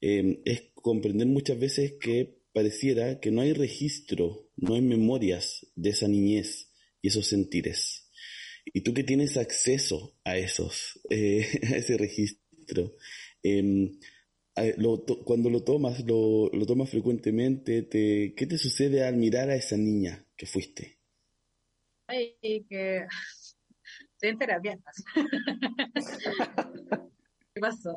[0.01, 5.91] em, es comprender muchas veces que pareciera que no hay registro, no hay memorias de
[5.91, 8.11] esa niñez y esos sentires.
[8.67, 12.97] Y tú que tienes acceso a esos, eh, a ese registro,
[13.43, 13.99] em,
[15.25, 19.77] cuando lo tomas, lo, lo tomas frecuentemente, te, ¿qué te sucede al mirar a esa
[19.77, 20.99] niña que fuiste?
[22.09, 22.37] Ay,
[22.69, 23.07] que
[24.13, 24.79] estoy en terapia.
[27.55, 27.95] ¿Qué pasó?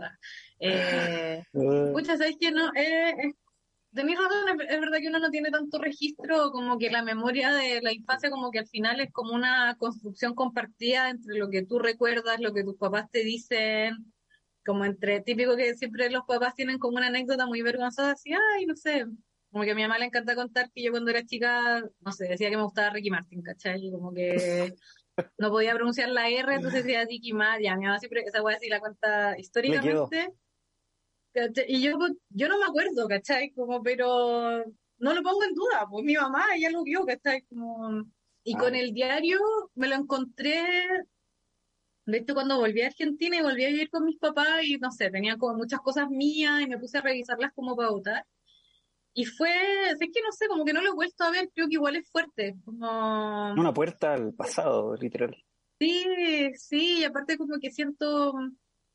[0.60, 2.72] Eh, muchas ¿sabes que no?
[2.76, 3.34] Eh,
[3.94, 7.82] mi razón, es, verdad que uno no tiene tanto registro como que la memoria de
[7.82, 11.80] la infancia como que al final es como una construcción compartida entre lo que tú
[11.80, 14.14] recuerdas, lo que tus papás te dicen,
[14.66, 18.66] como entre, típico que siempre los papás tienen como una anécdota muy vergonzosa, así, ay,
[18.66, 19.06] no sé,
[19.52, 22.30] como que a mi mamá le encanta contar que yo cuando era chica, no sé,
[22.30, 23.86] decía que me gustaba Ricky Martin, ¿cachai?
[23.86, 24.74] Y como que
[25.38, 27.66] no podía pronunciar la R, entonces decía Ricky Martin.
[27.66, 30.30] Y mi mamá siempre esa weá así la cuenta históricamente.
[31.68, 31.98] Y yo,
[32.30, 33.52] yo no me acuerdo, ¿cachai?
[33.52, 34.64] Como, pero
[34.98, 37.42] no lo pongo en duda, pues mi mamá, ella lo vio, ¿cachai?
[37.44, 38.06] Como...
[38.44, 38.80] Y con ah.
[38.80, 39.40] el diario
[39.76, 40.64] me lo encontré,
[42.06, 44.92] de hecho cuando volví a Argentina y volví a vivir con mis papás y no
[44.92, 48.26] sé, tenía como muchas cosas mías y me puse a revisarlas como para votar.
[49.14, 49.52] Y fue,
[49.90, 51.98] es que no sé, como que no lo he vuelto a ver, creo que igual
[51.98, 52.56] es fuerte.
[52.64, 53.54] Como...
[53.54, 55.36] Una puerta al pasado, literal.
[55.80, 58.34] Sí, sí, y aparte como que siento,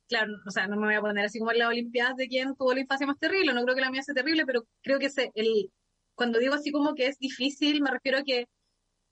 [0.09, 2.55] claro, o sea, no me voy a poner así como en las Olimpiadas de quién
[2.57, 5.11] tuvo la infancia más terrible, no creo que la mía sea terrible, pero creo que
[5.11, 5.71] se, el,
[6.15, 8.47] cuando digo así como que es difícil, me refiero a que,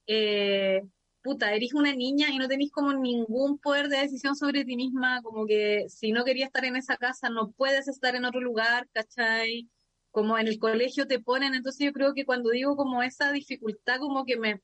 [0.07, 0.83] eh,
[1.23, 5.23] puta, eres una niña y no tenés como ningún poder de decisión sobre ti misma,
[5.23, 8.89] como que si no querías estar en esa casa, no puedes estar en otro lugar,
[8.93, 9.69] ¿cachai?
[10.15, 13.99] como en el colegio te ponen, entonces yo creo que cuando digo como esa dificultad,
[13.99, 14.63] como que me,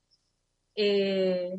[0.76, 1.50] eh,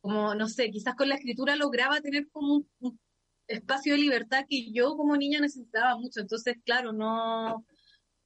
[0.00, 3.00] como no sé, quizás con la escritura lograba tener como un,
[3.48, 7.64] espacio de libertad que yo como niña necesitaba mucho, entonces claro, no,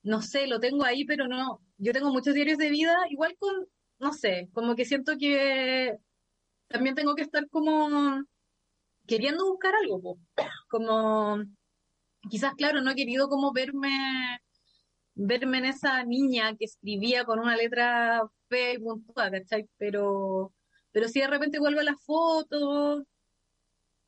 [0.02, 3.54] no sé, lo tengo ahí, pero no, yo tengo muchos diarios de vida, igual con,
[3.98, 5.96] no sé, como que siento que
[6.68, 8.24] también tengo que estar como
[9.06, 10.18] queriendo buscar algo,
[10.68, 11.38] como
[12.30, 14.40] quizás, claro, no he querido como verme
[15.14, 19.68] verme en esa niña que escribía con una letra fea y puntuada, ¿cachai?
[19.76, 20.52] Pero,
[20.92, 23.04] pero si de repente vuelvo a las fotos,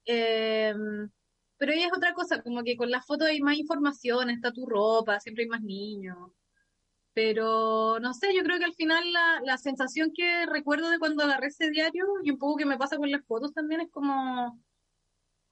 [0.05, 1.11] em,
[1.57, 4.67] pero ahí es otra cosa, como que con las fotos hay más información, está tu
[4.67, 6.19] ropa, siempre hay más niños.
[7.15, 11.25] Pero no sé, yo creo que al final la, la sensación que recuerdo de cuando
[11.25, 14.59] agarré ese diario y un poco que me pasa con las fotos también es como,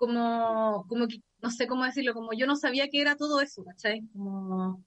[0.01, 3.63] como, como que, no sé cómo decirlo, como yo no sabía que era todo eso,
[3.65, 4.01] ¿cachai?
[4.13, 4.83] Como,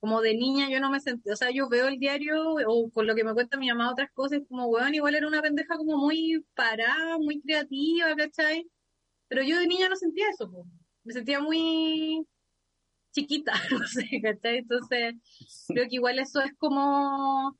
[0.00, 3.06] como de niña yo no me sentí, o sea, yo veo el diario o con
[3.08, 5.98] lo que me cuenta mi mamá otras cosas, como, weón, igual era una pendeja como
[5.98, 8.70] muy parada, muy creativa, ¿cachai?
[9.32, 10.52] Pero yo de niña no sentía eso,
[11.04, 12.22] me sentía muy
[13.12, 14.58] chiquita, no sé, ¿cachai?
[14.58, 15.14] Entonces,
[15.68, 17.58] creo que igual eso es como,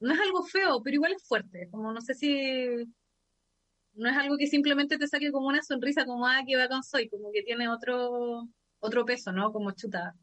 [0.00, 2.30] no es algo feo, pero igual es fuerte, como no sé si,
[3.92, 7.10] no es algo que simplemente te saque como una sonrisa, como, ah, que con soy,
[7.10, 8.48] como que tiene otro,
[8.78, 9.52] otro peso, ¿no?
[9.52, 10.14] Como chuta.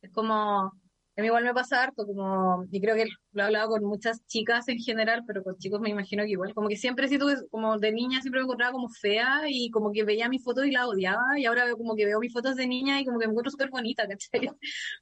[0.00, 0.72] Es como,
[1.16, 4.26] a mí igual me pasa harto, como, y creo que lo he hablado con muchas
[4.26, 7.36] chicas en general, pero con chicos me imagino que igual, como que siempre siento que,
[7.50, 10.72] como de niña siempre me encontraba como fea y como que veía mis fotos y
[10.72, 13.26] la odiaba, y ahora veo como que veo mis fotos de niña y como que
[13.26, 14.50] me encuentro súper bonita, ¿cachai?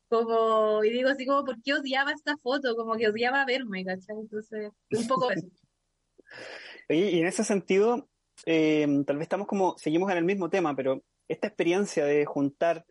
[0.09, 2.77] Como, y digo así como, ¿por qué odiaba esta foto?
[2.77, 4.17] Como que odiaba verme, ¿cachai?
[4.21, 5.49] Entonces, un poco eso.
[6.89, 8.09] y en ese sentido,
[8.47, 12.85] eh, tal vez estamos como, seguimos en el mismo tema, pero esta experiencia de juntar,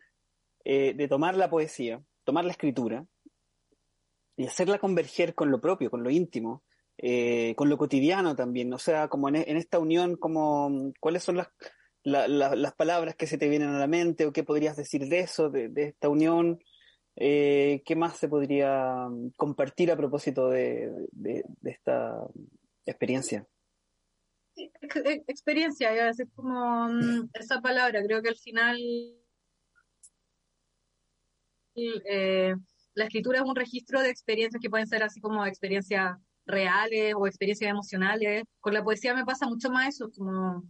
[0.64, 3.06] eh, de tomar la poesía, tomar la escritura,
[4.36, 6.62] y hacerla converger con lo propio, con lo íntimo,
[6.98, 8.72] eh, con lo cotidiano también.
[8.72, 11.48] O sea, como en, esta unión, como, ¿cuáles son las,
[12.04, 15.50] las palabras que se te vienen a la mente o qué podrías decir de eso,
[15.50, 16.58] de, esta unión?
[17.16, 20.90] Eh, ¿Qué más se podría compartir a propósito de,
[21.62, 22.18] esta
[22.86, 23.46] experiencia?
[25.26, 28.78] Experiencia, es como mm, esa palabra, creo que al final
[31.76, 32.54] eh,
[32.94, 36.16] la escritura es un registro de experiencias que pueden ser así como experiencias
[36.46, 38.44] reales o experiencias emocionales.
[38.60, 40.62] Con la poesía me pasa mucho más eso, como,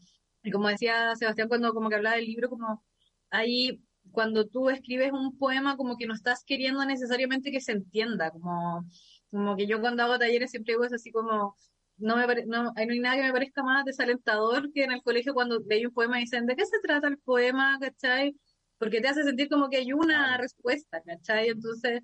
[0.53, 2.85] como decía Sebastián cuando como que hablaba del libro, como
[3.31, 8.31] ahí cuando tú escribes un poema como que no estás queriendo necesariamente que se entienda,
[8.31, 8.85] como,
[9.31, 11.57] como que yo cuando hago talleres siempre digo es así como,
[11.97, 15.35] no, me no, no hay nada que me parezca más desalentador que en el colegio
[15.35, 17.79] cuando leí un poema y dicen, ¿de qué se trata el poema?
[17.81, 18.37] ¿Cachai?
[18.79, 21.49] Porque te hace sentir como que hay una respuesta, ¿cachai?
[21.49, 22.01] Entonces,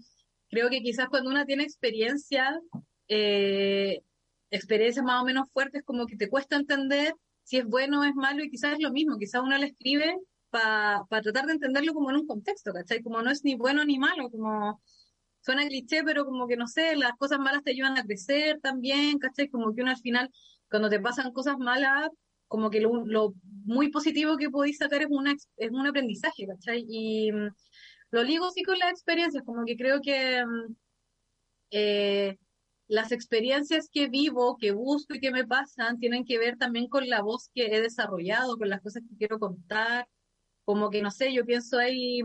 [0.48, 2.60] creo que quizás cuando uno tiene experiencia,
[3.08, 4.00] eh,
[4.50, 8.14] experiencias más o menos fuertes, como que te cuesta entender si es bueno o es
[8.14, 10.16] malo, y quizás es lo mismo, quizás uno le escribe
[10.50, 13.02] para tratar de entenderlo como en un contexto, ¿cachai?
[13.02, 14.80] Como no es ni bueno ni malo, como
[15.40, 19.18] suena cliché, pero como que no sé, las cosas malas te ayudan a crecer también,
[19.18, 19.48] ¿cachai?
[19.48, 20.30] Como que uno al final,
[20.68, 22.10] cuando te pasan cosas malas,
[22.50, 23.32] como que lo,
[23.64, 26.84] muy positivo que podéis sacar es, una, es un aprendizaje, ¿cachai?
[26.88, 27.48] Y mm,
[28.10, 30.74] lo ligo sí con las experiencias, como que creo que mm,
[31.70, 32.38] eh,
[32.88, 37.08] las experiencias que vivo, que busco y que me pasan, tienen que ver también con
[37.08, 40.08] la voz que he desarrollado, con las cosas que quiero contar,
[40.64, 42.22] como que no sé, yo pienso ahí,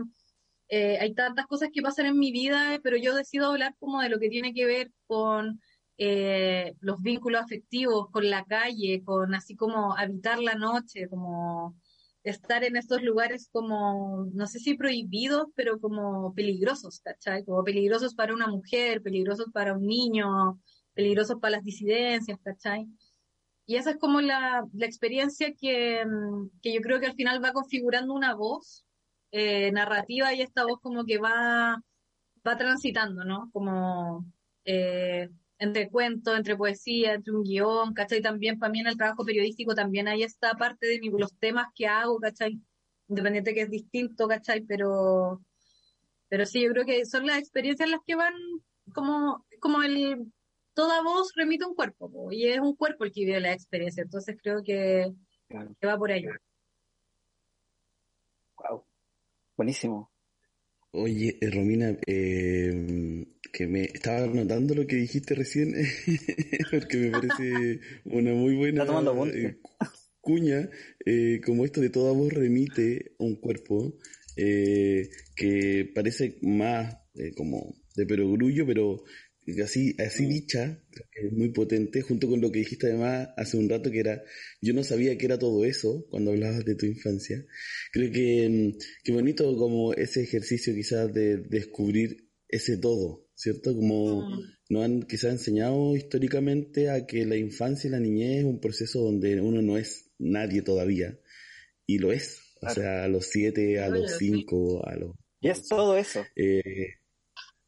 [0.68, 4.08] eh, hay tantas cosas que pasan en mi vida, pero yo decido hablar como de
[4.08, 5.60] lo que tiene que ver con
[5.98, 11.76] eh, los vínculos afectivos con la calle, con así como habitar la noche, como
[12.22, 17.44] estar en estos lugares como, no sé si prohibidos, pero como peligrosos, ¿cachai?
[17.44, 20.60] Como peligrosos para una mujer, peligrosos para un niño,
[20.94, 22.88] peligrosos para las disidencias, ¿cachai?
[23.64, 27.42] Y esa es como la, la experiencia que, mm, que, yo creo que al final
[27.42, 28.84] va configurando una voz
[29.30, 31.80] eh, narrativa y esta voz como que va,
[32.46, 33.50] va transitando, ¿no?
[33.52, 34.24] Como
[34.64, 35.28] eh,
[35.58, 38.20] entre cuentos, entre poesía, entre un guion, ¿cachai?
[38.20, 41.86] También para mí en el trabajo periodístico también hay esta parte de los temas que
[41.86, 42.60] hago, ¿cachai?
[43.08, 44.62] Independiente que es distinto, ¿cachai?
[44.62, 45.42] Pero,
[46.28, 48.34] pero sí, yo creo que son las experiencias las que van
[48.92, 50.32] como, como el,
[50.74, 54.02] toda voz remite a un cuerpo, y es un cuerpo el que vive la experiencia,
[54.02, 55.10] entonces creo que,
[55.48, 56.26] que va por ahí.
[58.58, 58.84] Wow,
[59.56, 60.10] buenísimo.
[60.92, 63.26] Oye, eh, Romina, eh,
[63.56, 65.72] que me estaba notando lo que dijiste recién,
[66.70, 68.84] porque me parece una muy buena
[69.32, 69.56] eh,
[70.20, 70.68] cuña,
[71.06, 73.96] eh, como esto de toda voz remite a un cuerpo,
[74.36, 76.98] eh, que parece más
[77.34, 79.02] como de perogrullo, pero
[79.64, 80.78] así, así dicha,
[81.14, 84.22] es muy potente, junto con lo que dijiste además hace un rato, que era,
[84.60, 87.42] yo no sabía que era todo eso cuando hablabas de tu infancia.
[87.90, 93.74] Creo que, mm, qué bonito como ese ejercicio quizás de descubrir ese todo, ¿cierto?
[93.74, 94.42] Como mm.
[94.70, 99.00] nos han quizás enseñado históricamente a que la infancia y la niñez es un proceso
[99.00, 101.18] donde uno no es nadie todavía,
[101.86, 105.14] y lo es, o sea, a los siete, a los cinco, a los...
[105.40, 106.24] Y es todo eso.
[106.34, 106.94] Eh,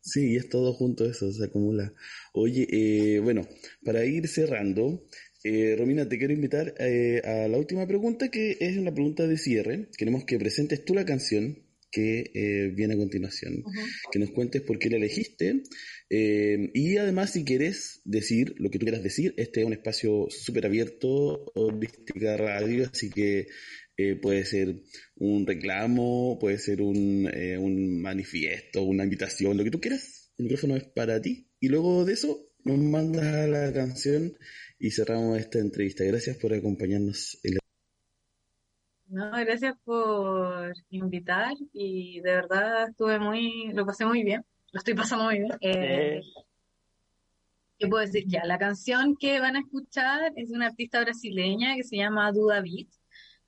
[0.01, 1.93] sí, es todo junto eso, se acumula.
[2.33, 3.47] Oye, eh, bueno,
[3.85, 5.07] para ir cerrando,
[5.45, 9.89] eh, Romina, te quiero invitar a la última pregunta, que es una pregunta de cierre.
[9.97, 13.65] Queremos que presentes tú la canción que eh, viene a continuación.
[14.11, 15.63] Que nos cuentes por qué la elegiste.
[16.11, 20.27] Eh, y además, si quieres decir lo que tú quieras decir, este es un espacio
[20.31, 23.49] súper abierto, holística radio, así que
[23.97, 24.83] eh, puede ser
[25.17, 30.33] un reclamo, puede ser un, un manifiesto, una invitación, lo que tú quieras.
[30.39, 31.49] El micrófono es para ti.
[31.61, 34.37] Y luego de eso, nos mandas la canción
[34.79, 36.05] y cerramos esta entrevista.
[36.05, 37.39] Gracias por acompañarnos.
[37.43, 37.58] En
[39.09, 44.95] No, gracias por invitar y de verdad estuve muy, lo pasé muy bien, lo estoy
[44.95, 45.53] pasando muy bien.
[45.63, 46.21] Eh,
[47.79, 48.25] ¿Qué puedo decir?
[48.27, 52.31] Ya, la canción que van a escuchar es de una artista brasileña que se llama
[52.33, 52.89] Duda Beat.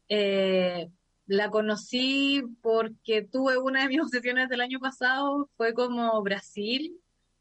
[0.09, 0.89] Eh,
[1.27, 6.99] la conocí porque tuve una de mis obsesiones del año pasado, fue como Brasil,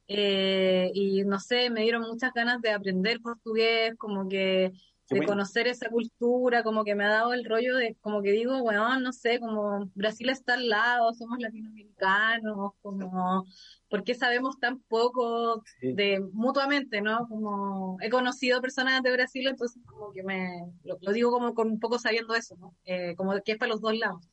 [0.08, 4.74] eh, y no sé, me dieron muchas ganas de aprender portugués, como que
[5.10, 8.62] de conocer esa cultura, como que me ha dado el rollo de, como que digo,
[8.62, 13.46] bueno, no sé, como Brasil está al lado, somos latinoamericanos, como,
[13.90, 17.28] ¿por qué sabemos tan poco de mutuamente, no?
[17.28, 21.80] Como he conocido personas de Brasil, entonces como que me, lo, digo como con un
[21.80, 22.76] poco sabiendo eso, ¿no?
[22.86, 24.28] Eh, como que es para los dos lados.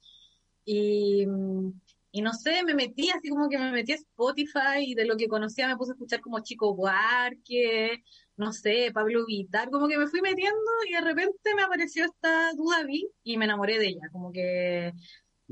[0.65, 1.27] Y,
[2.11, 5.17] y no sé, me metí así como que me metí a Spotify y de lo
[5.17, 8.03] que conocía me puse a escuchar como Chico Buarque,
[8.37, 12.53] no sé, Pablo Vitar, como que me fui metiendo y de repente me apareció esta
[12.53, 14.93] duda vi y me enamoré de ella, como que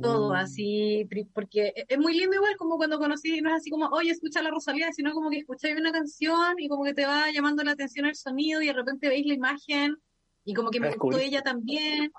[0.01, 0.37] todo mm.
[0.37, 4.11] así, porque e, es muy lindo igual como cuando conocí, no es así como, oye,
[4.11, 7.63] escucha la Rosalía, sino como que escucháis una canción y como que te va llamando
[7.65, 9.97] la atención el sonido y de repente veis la imagen
[10.45, 12.13] y como que me gustó ella también.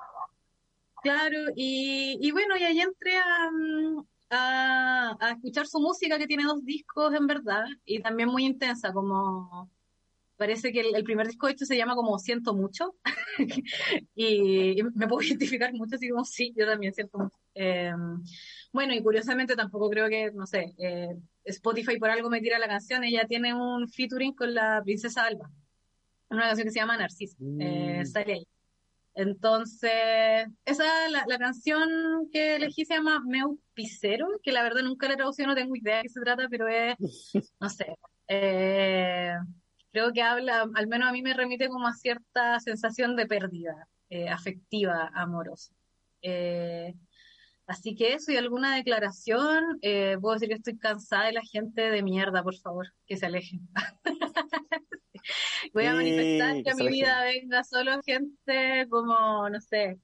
[1.04, 3.52] Claro, y, y bueno, y ahí entré a,
[4.32, 8.92] a, a escuchar su música que tiene dos discos en verdad y también muy intensa,
[8.92, 9.70] como
[10.38, 12.96] parece que el, primer disco de hecho se llama como Siento Mucho
[14.16, 17.38] y, me puedo identificar mucho, así como sí, yo también siento mucho.
[17.54, 18.24] Em,
[18.74, 21.16] bueno, y curiosamente tampoco creo que, no sé, eh,
[21.46, 25.50] Spotify por algo me tira la canción, ella tiene un featuring con la princesa Alba,
[26.30, 28.06] una canción que se llama Narcisa, eh, mm.
[28.06, 28.48] sale ahí.
[29.18, 35.08] Entonces, esa, la, la canción que elegí se llama Meu Picero, que la verdad nunca
[35.08, 36.96] la he traducido, no tengo idea de qué se trata, pero es,
[37.62, 37.96] no sé,
[38.28, 39.36] eh,
[39.96, 43.88] creo que habla, al menos a mí me remite como a cierta sensación de pérdida
[44.10, 45.74] eh, afectiva, amorosa.
[46.22, 46.94] Eh,
[47.66, 51.90] así que eso y alguna declaración, eh, puedo decir que estoy cansada de la gente
[51.92, 53.62] de mierda, por favor, que se alejen.
[55.74, 59.98] Voy a manifestar que a mi vida venga solo gente como, no sé,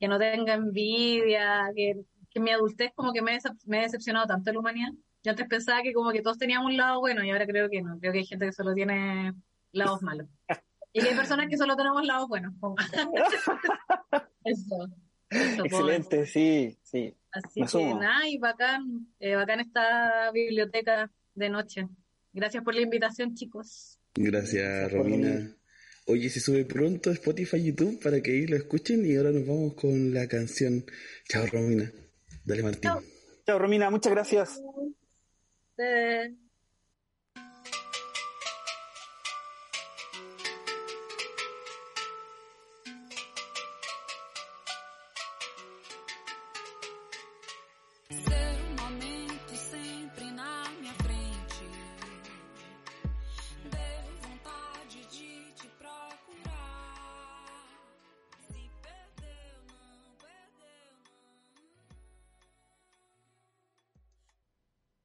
[0.00, 1.96] que no tenga envidia, que,
[2.30, 4.92] que mi adultez como que me, me he decepcionado tanto de la humanidad
[5.24, 7.80] yo antes pensaba que como que todos teníamos un lado bueno y ahora creo que
[7.80, 7.98] no.
[7.98, 9.32] Creo que hay gente que solo tiene
[9.72, 10.28] lados malos.
[10.92, 12.52] Y que hay personas que solo tenemos lados buenos.
[14.44, 14.88] eso,
[15.30, 17.16] Excelente, sí, sí.
[17.32, 21.88] Así que nada, y bacán, eh, bacán esta biblioteca de noche.
[22.32, 23.98] Gracias por la invitación, chicos.
[24.14, 25.56] Gracias, Romina.
[26.06, 29.46] Oye, se sube pronto Spotify y YouTube para que ahí lo escuchen y ahora nos
[29.46, 30.84] vamos con la canción.
[31.28, 31.90] Chao, Romina.
[32.44, 32.90] Dale, Martín.
[33.46, 33.88] Chao Romina.
[33.90, 34.60] Muchas gracias.
[35.76, 36.34] 对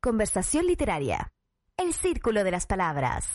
[0.01, 1.33] Conversación literaria.
[1.75, 3.25] El círculo de las palabras.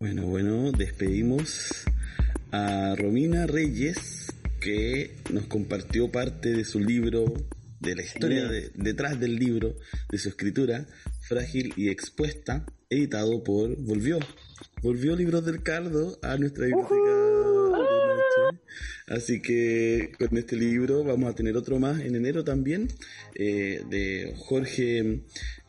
[0.00, 1.84] Bueno, bueno, despedimos
[2.52, 4.32] a Romina Reyes,
[4.62, 7.26] que nos compartió parte de su libro,
[7.80, 9.74] de la historia detrás del libro,
[10.08, 10.86] de su escritura,
[11.20, 14.20] Frágil y Expuesta, editado por Volvió.
[14.80, 17.03] Volvió Libros del Cardo a nuestra biblioteca.
[19.06, 22.88] Así que con este libro vamos a tener otro más en enero también,
[23.34, 25.20] eh, de Jorge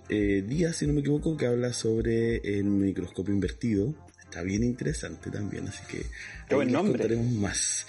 [0.10, 3.94] eh, Díaz, si no me equivoco, que habla sobre el microscopio invertido.
[4.24, 6.04] Está bien interesante también, así que
[6.50, 7.00] Qué buen nombre.
[7.00, 7.88] contaremos más.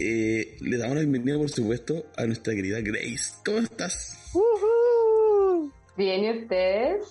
[0.00, 3.34] Eh, le damos la bienvenida, por supuesto, a nuestra querida Grace.
[3.44, 4.16] ¿Cómo estás?
[5.96, 7.04] Bien, ¿y ustedes?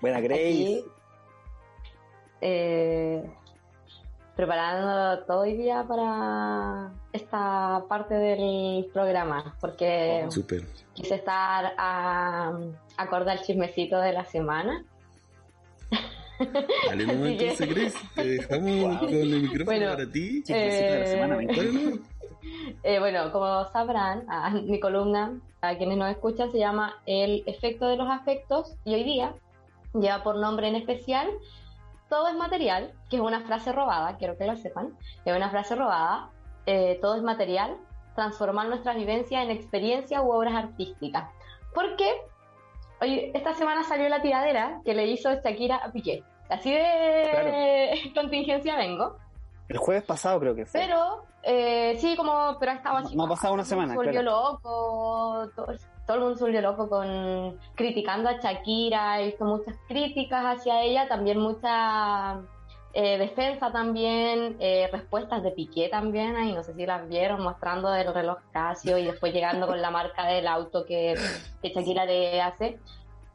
[0.00, 0.84] Buena, Grace.
[2.40, 3.22] eh,
[4.36, 10.26] preparando todo el día para esta parte del programa, porque
[10.92, 12.58] quise estar a,
[12.96, 14.84] acorde al chismecito de la semana.
[16.88, 20.42] Dale nomás entonces, Grace, te dejamos con el micrófono para ti.
[20.42, 22.00] de la semana, eh,
[22.82, 27.86] eh, bueno, como sabrán, a mi columna, a quienes nos escuchan, se llama El efecto
[27.86, 29.34] de los afectos y hoy día
[29.94, 31.28] lleva por nombre en especial
[32.08, 35.74] todo es material, que es una frase robada, quiero que lo sepan, es una frase
[35.74, 36.30] robada,
[36.66, 37.76] eh, todo es material,
[38.14, 41.28] transformar nuestras vivencias en experiencias u obras artísticas.
[41.74, 42.08] Porque
[43.00, 46.22] hoy, esta semana salió la tiradera que le hizo Shakira a Piqué.
[46.48, 49.16] Así de contingencia vengo.
[49.68, 50.80] El jueves pasado creo que fue.
[50.80, 53.16] Pero, eh, sí, como, pero estaba así.
[53.16, 53.92] No, ha pasado una semana.
[53.92, 55.74] Se volvió loco, todo,
[56.06, 61.08] todo, el mundo se volvió loco con criticando a Shakira, hizo muchas críticas hacia ella,
[61.08, 62.40] también mucha
[62.92, 67.92] eh, defensa también, eh, respuestas de Piqué también, ahí no sé si las vieron, mostrando
[67.94, 71.14] el reloj Casio y después llegando con la marca del auto que,
[71.60, 72.78] que Shakira le hace.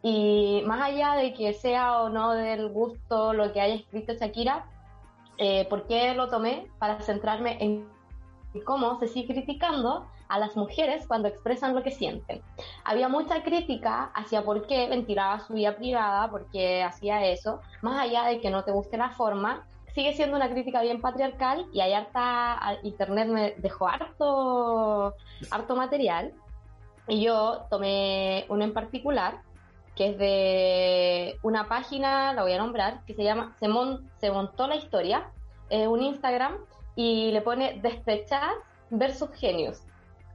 [0.01, 4.65] Y más allá de que sea o no del gusto lo que haya escrito Shakira,
[5.38, 6.67] eh, ¿por qué lo tomé?
[6.80, 7.86] Para centrarme en
[8.65, 12.42] cómo se sigue criticando a las mujeres cuando expresan lo que sienten.
[12.86, 18.00] Había mucha crítica hacia por qué ventilaba su vida privada, por qué hacía eso, más
[18.00, 21.82] allá de que no te guste la forma, sigue siendo una crítica bien patriarcal y
[21.82, 25.16] hay harta, internet me dejó harto,
[25.52, 26.32] harto material
[27.08, 29.42] y yo tomé uno en particular
[30.00, 33.68] que es de una página, la voy a nombrar, que se llama Se,
[34.32, 35.30] montó la historia,
[35.70, 36.56] es un Instagram,
[36.96, 38.56] y le pone despechadas
[38.90, 39.82] versus genios.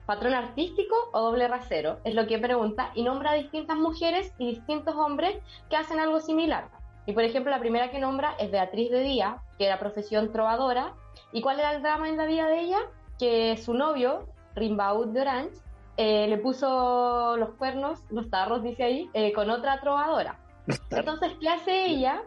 [0.07, 4.51] Patrón artístico o doble rasero, es lo que pregunta, y nombra a distintas mujeres y
[4.51, 5.37] distintos hombres
[5.71, 6.69] que hacen algo similar.
[7.07, 10.95] Y por ejemplo, la primera que nombra es Beatriz de Día, que era profesión trovadora.
[11.33, 12.79] ¿Y cuál era el drama en la vida de ella?
[13.19, 15.57] Que su novio, Rimbaud de Orange,
[15.97, 20.39] eh, le puso los cuernos, los tarros, dice ahí, eh, con otra trovadora.
[20.91, 22.23] Entonces, ¿qué hace ella?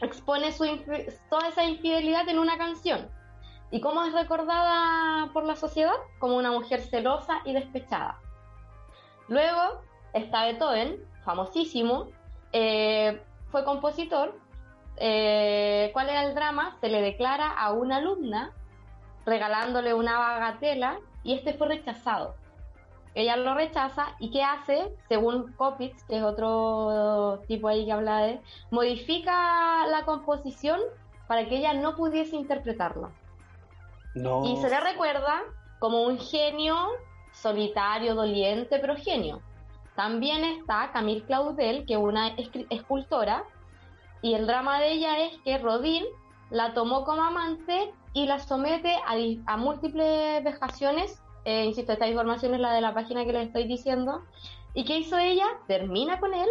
[0.00, 0.64] Expone su
[1.28, 3.08] toda esa infidelidad en una canción.
[3.74, 5.96] ¿Y cómo es recordada por la sociedad?
[6.20, 8.20] Como una mujer celosa y despechada.
[9.26, 9.80] Luego
[10.12, 12.06] está Beethoven, famosísimo,
[12.52, 13.20] eh,
[13.50, 14.38] fue compositor.
[14.94, 16.76] ¿Cuál era el drama?
[16.80, 18.52] Se le declara a una alumna
[19.26, 22.36] regalándole una bagatela y este fue rechazado
[23.16, 24.92] ella lo rechaza y ¿qué hace?
[25.08, 30.80] Según Kopitz, que es otro tipo ahí que habla de, modifica la composición
[31.28, 33.10] para que ella no pudiese interpretarla.
[34.14, 35.42] Y se le recuerda
[35.78, 36.76] como un genio
[37.32, 39.42] solitario, doliente, pero genio.
[39.96, 42.28] También está Camille Claudel, que es una
[42.70, 43.44] escultora,
[44.22, 46.04] y el drama de ella es que Rodin
[46.50, 48.96] la tomó como amante y la somete
[49.46, 53.64] a, múltiples vejaciones eh, insisto, esta información es la de la página que les estoy
[53.64, 54.22] diciendo.
[54.72, 55.46] ¿Y qué hizo ella?
[55.66, 56.48] Termina con él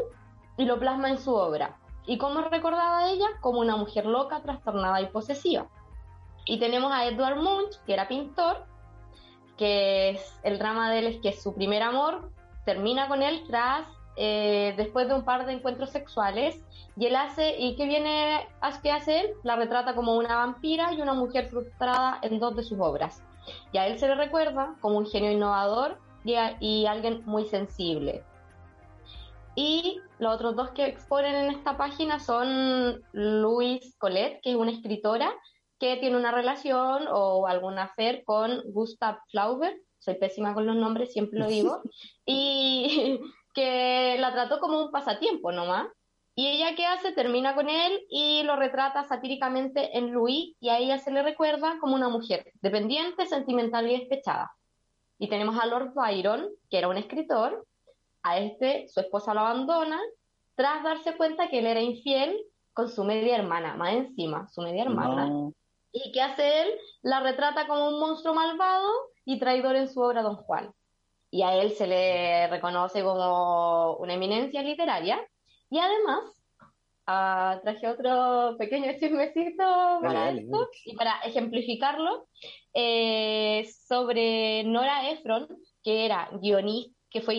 [0.58, 1.78] y lo plasma en su obra.
[2.06, 3.26] ¿Y cómo es recordada ella?
[3.42, 5.68] Como una mujer loca, trastornada y posesiva.
[6.46, 8.66] Y tenemos a Edward Munch, que era pintor,
[9.58, 12.32] que es el drama de él es que su primer amor
[12.66, 13.86] termina con él tras
[14.16, 16.64] eh, después de un par de encuentros sexuales.
[16.96, 18.48] Y él hace y qué viene
[18.82, 22.64] qué hace él la retrata como una vampira y una mujer frustrada en dos de
[22.64, 23.24] sus obras.
[23.72, 28.24] Y a él se le recuerda como un genio innovador y, alguien muy sensible.
[29.56, 34.72] Y los otros dos que exponen en esta página son Louise Colette, que es una
[34.72, 35.34] escritora
[35.84, 41.12] que tiene una relación o algún afer con Gustav Flaubert, soy pésima con los nombres,
[41.12, 41.82] siempre lo digo,
[42.26, 43.20] y
[43.54, 45.88] que la trató como un pasatiempo nomás,
[46.36, 47.12] y ella qué hace?
[47.12, 51.78] Termina con él y lo retrata satíricamente en Louis y a ella se le recuerda
[51.82, 54.54] como una mujer dependiente, sentimental y despechada.
[55.20, 57.68] Y tenemos a Lord Byron, que era un escritor,
[58.24, 60.00] a este su esposa lo abandona
[60.56, 62.40] tras darse cuenta que él era infiel
[62.72, 65.52] con su media hermana, más encima, su media hermana.
[65.94, 66.70] ¿Y qué hace él?
[67.04, 68.90] La retrata como un monstruo malvado
[69.26, 70.74] y traidor en su obra Don Juan.
[71.30, 75.20] Y a él se le reconoce como una eminencia literaria
[75.70, 76.24] y además,
[77.06, 82.28] ah, traje otro pequeño chismecito para esto y para ejemplificarlo
[82.74, 85.48] eh, sobre Nora Ephron,
[85.84, 87.36] que era guionista, que fue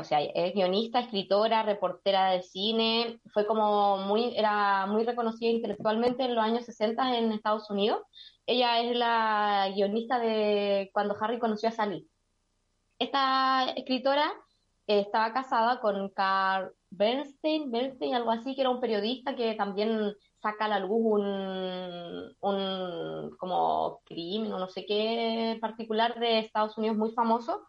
[0.00, 6.24] o sea, es guionista, escritora, reportera de cine, fue como muy, era muy reconocida intelectualmente
[6.24, 8.02] en los años 60 en Estados Unidos.
[8.46, 12.08] Ella es la guionista de cuando Harry conoció a Sally.
[12.98, 14.32] Esta escritora
[14.88, 20.16] eh, estaba casada con Carl Bernstein, Bernstein, algo así, que era un periodista que también
[20.42, 26.76] saca a la luz un, un como crimen o no sé qué particular de Estados
[26.76, 27.66] Unidos muy famoso.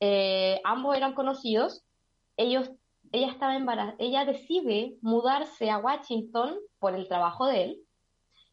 [0.00, 1.84] Eh, ambos eran conocidos.
[2.36, 2.70] Ellos,
[3.12, 7.80] ella estaba embarazada, ella decide mudarse a Washington por el trabajo de él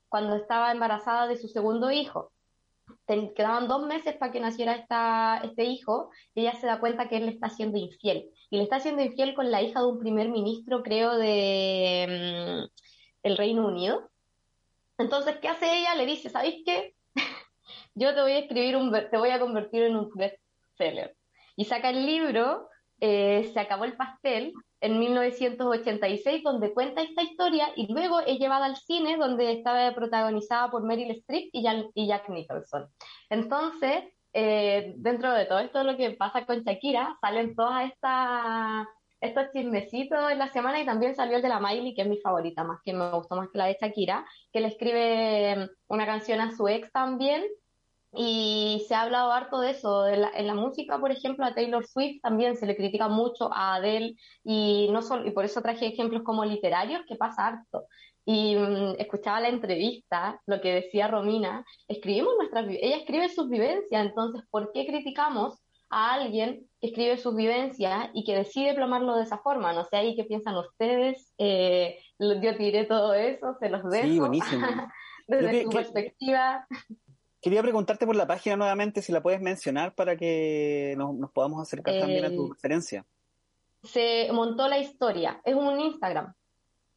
[0.09, 2.31] cuando estaba embarazada de su segundo hijo
[3.35, 7.17] quedaban dos meses para que naciera esta, este hijo, y ella se da cuenta que
[7.17, 8.29] él le está siendo infiel.
[8.49, 12.79] Y le está siendo infiel con la hija de un primer ministro, creo, de mm,
[13.23, 14.09] el Reino Unido.
[14.97, 15.95] Entonces, ¿qué hace ella?
[15.95, 16.95] Le dice, ¿sabéis qué?
[17.95, 21.15] Yo te voy a escribir un, te voy a convertir en un bestseller.
[21.57, 22.69] Y saca el libro,
[23.01, 28.65] eh, Se acabó el pastel, en 1986, donde cuenta esta historia y luego es llevada
[28.65, 32.87] al cine, donde estaba protagonizada por Meryl Streep y Jack Nicholson.
[33.29, 34.03] Entonces,
[34.33, 38.87] eh, dentro de todo esto lo que pasa con Shakira, salen todas estas
[39.19, 42.19] estos chismecitos en la semana y también salió el de la Miley, que es mi
[42.19, 46.39] favorita, más que me gustó más que la de Shakira, que le escribe una canción
[46.39, 47.43] a su ex también,
[48.17, 50.07] y se ha hablado harto de eso.
[50.07, 54.15] En la, música, por ejemplo, a Taylor Swift también se le critica mucho a Adele
[54.43, 57.85] y no solo, y por eso traje ejemplos como literarios que pasa harto.
[58.25, 64.05] Y mm, escuchaba la entrevista, lo que decía Romina, escribimos nuestras ella escribe sus vivencias,
[64.05, 69.23] entonces ¿por qué criticamos a alguien que escribe sus vivencias y que decide plomarlo de
[69.23, 69.73] esa forma?
[69.73, 71.33] No sé ahí qué piensan ustedes.
[71.37, 74.07] Eh, yo tiré todo eso, se los dejo.
[74.07, 74.65] Sí, buenísimo.
[75.27, 76.65] Desde su perspectiva.
[77.41, 81.99] Quería preguntarte por la página nuevamente si la puedes mencionar para que nos, podamos acercar
[81.99, 83.05] también a tu referencia.
[83.83, 86.33] Se montó la historia, es un Instagram.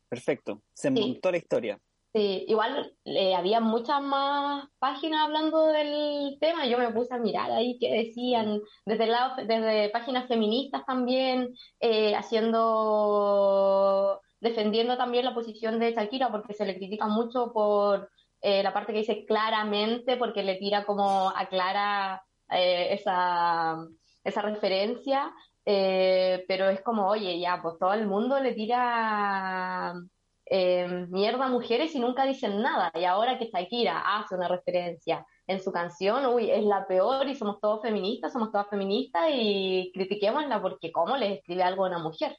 [0.09, 1.81] Perfecto, se montó la historia.
[2.13, 7.53] Sí, igual eh, había muchas más páginas hablando del tema, yo me puse a mirar
[7.53, 15.79] ahí qué decían, desde lado, desde páginas feministas también, eh, haciendo, defendiendo también la posición
[15.79, 18.11] de Shakira, porque se le critica mucho por
[18.41, 23.77] eh, la parte que dice claramente, porque le tira como aclara eh, esa,
[24.25, 25.33] esa referencia,
[25.65, 29.95] eh, pero es como, oye, ya, pues todo el mundo le tira
[30.53, 35.63] mierda a mujeres y nunca dicen nada, y ahora que Shakira hace una referencia en
[35.63, 40.61] su canción, uy, es la peor y somos todos feministas, somos todas feministas y critiquémosla
[40.61, 42.37] porque cómo les escribe algo a una mujer.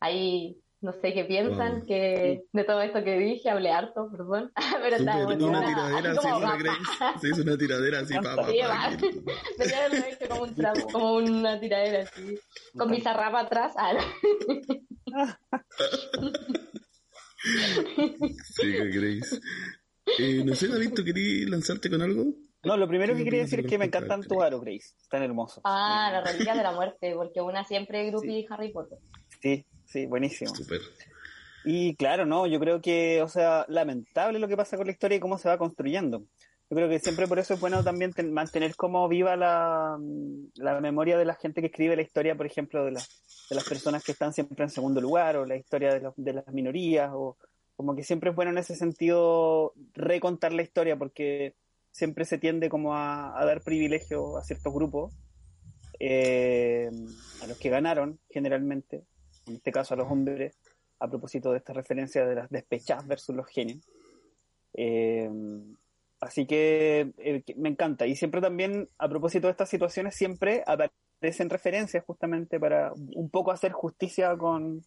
[0.00, 4.52] Ahí no sé qué piensan que de todo esto que dije, hablé harto, perdón.
[4.82, 5.46] Pero está bueno.
[5.46, 7.20] Una tiradera así, una Grace.
[7.20, 8.46] Se hizo una tiradera así, papá.
[8.46, 8.58] Sí,
[9.56, 12.38] Debería haberlo hecho como, un trapo, como una tiradera así,
[12.76, 13.72] con mi zarrapa atrás.
[13.78, 13.94] Ah,
[18.42, 19.40] sí, Grace.
[20.18, 22.26] Eh, no sé, David, ¿tú querías lanzarte con algo?
[22.62, 24.94] No, lo primero que quería decir es que me encantan tus aros, Grace.
[25.00, 25.62] Están hermosos.
[25.64, 28.46] Ah, la reliquia de la muerte, porque una siempre es sí.
[28.50, 28.98] Harry Potter.
[29.40, 30.52] Sí, Sí, buenísimo.
[31.64, 35.18] Y claro, no, yo creo que, o sea, lamentable lo que pasa con la historia
[35.18, 36.24] y cómo se va construyendo.
[36.68, 39.96] Yo creo que siempre por eso es bueno también mantener como viva la,
[40.80, 44.10] memoria de la gente que escribe la historia, por ejemplo, de, de las personas que
[44.10, 47.36] están siempre en segundo lugar, o la historia de, de las minorías, o
[47.76, 51.54] como que siempre es bueno en ese sentido recontar la historia, porque
[51.92, 55.14] siempre se tiende como a, dar privilegio a ciertos grupos,
[56.00, 56.90] eh,
[57.44, 59.04] a los que ganaron generalmente,
[59.46, 60.56] en este caso a los hombres,
[60.98, 63.86] a propósito de esta referencia de las despechas versus los genios.
[64.74, 65.30] Eh,
[66.20, 68.06] así que eh, me encanta.
[68.06, 73.50] Y siempre también, a propósito de estas situaciones, siempre aparecen referencias justamente para un poco
[73.50, 74.82] hacer justicia con,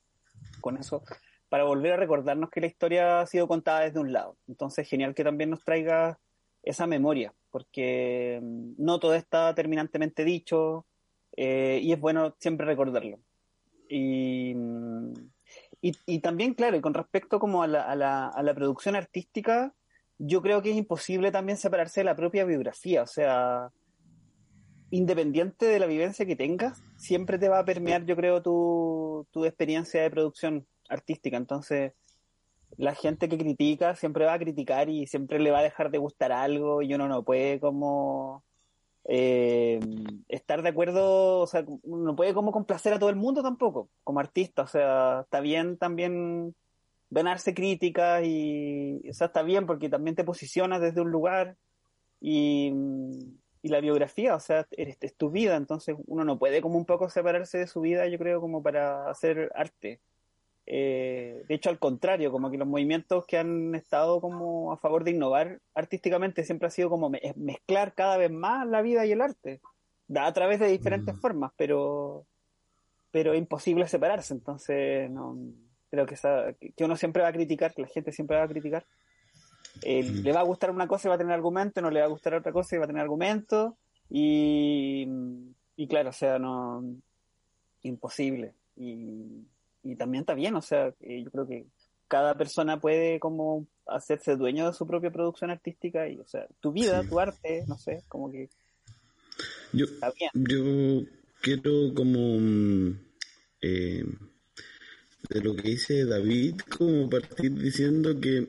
[0.61, 1.03] con eso,
[1.49, 4.37] para volver a recordarnos que la historia ha sido contada desde un lado.
[4.47, 6.19] Entonces, genial que también nos traiga
[6.63, 10.85] esa memoria, porque mm, no todo está terminantemente dicho
[11.35, 13.19] eh, y es bueno siempre recordarlo.
[13.89, 14.55] Y,
[15.81, 19.73] y, también, claro, y con respecto como a la, a, la, a la producción artística,
[20.17, 23.69] yo creo que es imposible también separarse de la propia biografía, o sea,
[24.89, 29.45] independiente de la vivencia que tengas, siempre te va a permear, yo creo, tu, tu
[29.45, 31.37] experiencia de producción artística.
[31.37, 31.93] Entonces,
[32.77, 35.97] la gente que critica siempre va a criticar y siempre le va a dejar de
[35.97, 38.43] gustar algo y uno no puede como
[39.07, 39.79] eh,
[40.27, 44.19] estar de acuerdo, o sea, no puede como complacer a todo el mundo tampoco, como
[44.19, 46.53] artista, o sea, está bien también
[47.09, 51.55] ganarse críticas y, o sea, está bien porque también te posicionas desde un lugar
[52.19, 52.73] y,
[53.61, 56.85] y la biografía, o sea, es, es tu vida, entonces uno no puede como un
[56.85, 60.01] poco separarse de su vida, yo creo, como para hacer arte.
[60.69, 65.05] Eh, de hecho, al contrario, como que los movimientos que han estado como a favor
[65.05, 69.21] de innovar artísticamente siempre ha sido como mezclar cada vez más la vida y el
[69.21, 69.61] arte,
[70.13, 71.19] a través de diferentes mm.
[71.19, 72.25] formas, pero
[73.11, 74.33] pero imposible separarse.
[74.33, 75.37] Entonces, no,
[75.89, 76.15] creo que,
[76.75, 78.85] que uno siempre va a criticar, que la gente siempre va a criticar.
[79.83, 80.23] Eh, mm.
[80.23, 82.09] Le va a gustar una cosa y va a tener argumento, no le va a
[82.09, 83.77] gustar otra cosa y va a tener argumento.
[84.09, 85.07] Y,
[85.77, 86.83] y claro, o sea, no
[87.83, 88.53] imposible.
[88.75, 89.45] Y
[89.91, 91.65] y también está bien, o sea, eh, yo creo que
[92.07, 96.71] cada persona puede como hacerse dueño de su propia producción artística y, o sea, tu
[96.71, 98.49] vida, tu arte, no sé, como que
[99.73, 99.85] yo,
[100.33, 101.03] Yo
[101.41, 102.99] quiero como mm,
[103.61, 104.03] eh,
[105.29, 108.47] de lo que dice David, como partir diciendo que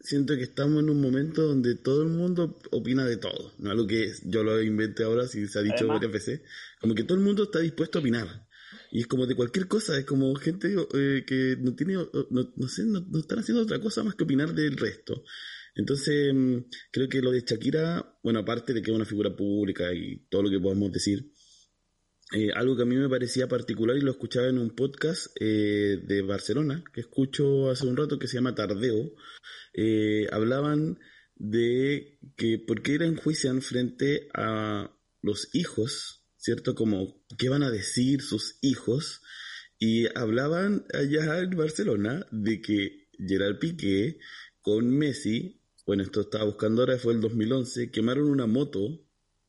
[0.00, 3.86] siento que estamos en un momento donde todo el mundo opina de todo, no lo
[3.86, 6.42] que yo lo inventé ahora, si se ha dicho varias veces,
[6.80, 8.45] como que todo el mundo está dispuesto a opinar
[8.90, 12.84] Y es como de cualquier cosa, es como gente eh, que no tiene, no, sé,
[12.84, 15.24] no, están haciendo otra cosa más que opinar del resto.
[15.74, 16.56] Entonces, mm,
[16.90, 20.42] creo que lo de Shakira, bueno, aparte de que es una figura pública y todo
[20.44, 21.32] lo que podemos decir,
[22.32, 25.98] eh, algo que a mí me parecía particular y lo escuchaba en un podcast eh,
[26.02, 29.12] de Barcelona, que escucho hace un rato, que se llama Tardeo,
[30.32, 30.98] hablaban
[31.36, 36.15] de que por qué la enjuician frente a los hijos,
[36.46, 36.76] ¿cierto?
[36.76, 39.20] Como qué van a decir sus hijos.
[39.80, 44.20] Y hablaban allá en Barcelona de que Gerard Piqué
[44.60, 49.04] con Messi, bueno, esto estaba buscando ahora, fue el 2011, quemaron una moto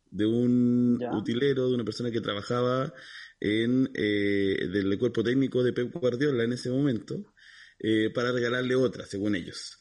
[0.09, 2.93] de un utilero, de una persona que trabajaba
[3.39, 7.33] en eh, del cuerpo técnico de Pep Guardiola en ese momento,
[7.79, 9.79] eh, para regalarle otra, según ellos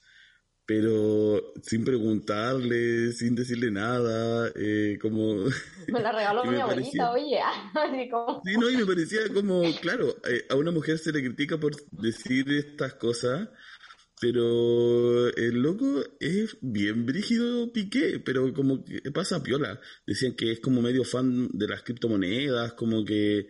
[0.67, 5.45] pero sin preguntarle, sin decirle nada, eh, como...
[5.89, 7.39] Me la regaló mi abuelita, oye,
[7.75, 8.43] así como...
[8.45, 11.77] Sí, no, y me parecía como, claro, eh, a una mujer se le critica por
[11.93, 13.49] decir estas cosas,
[14.21, 19.79] pero el loco es bien brígido Piqué, pero como que pasa piola.
[20.07, 23.47] Decían que es como medio fan de las criptomonedas, como que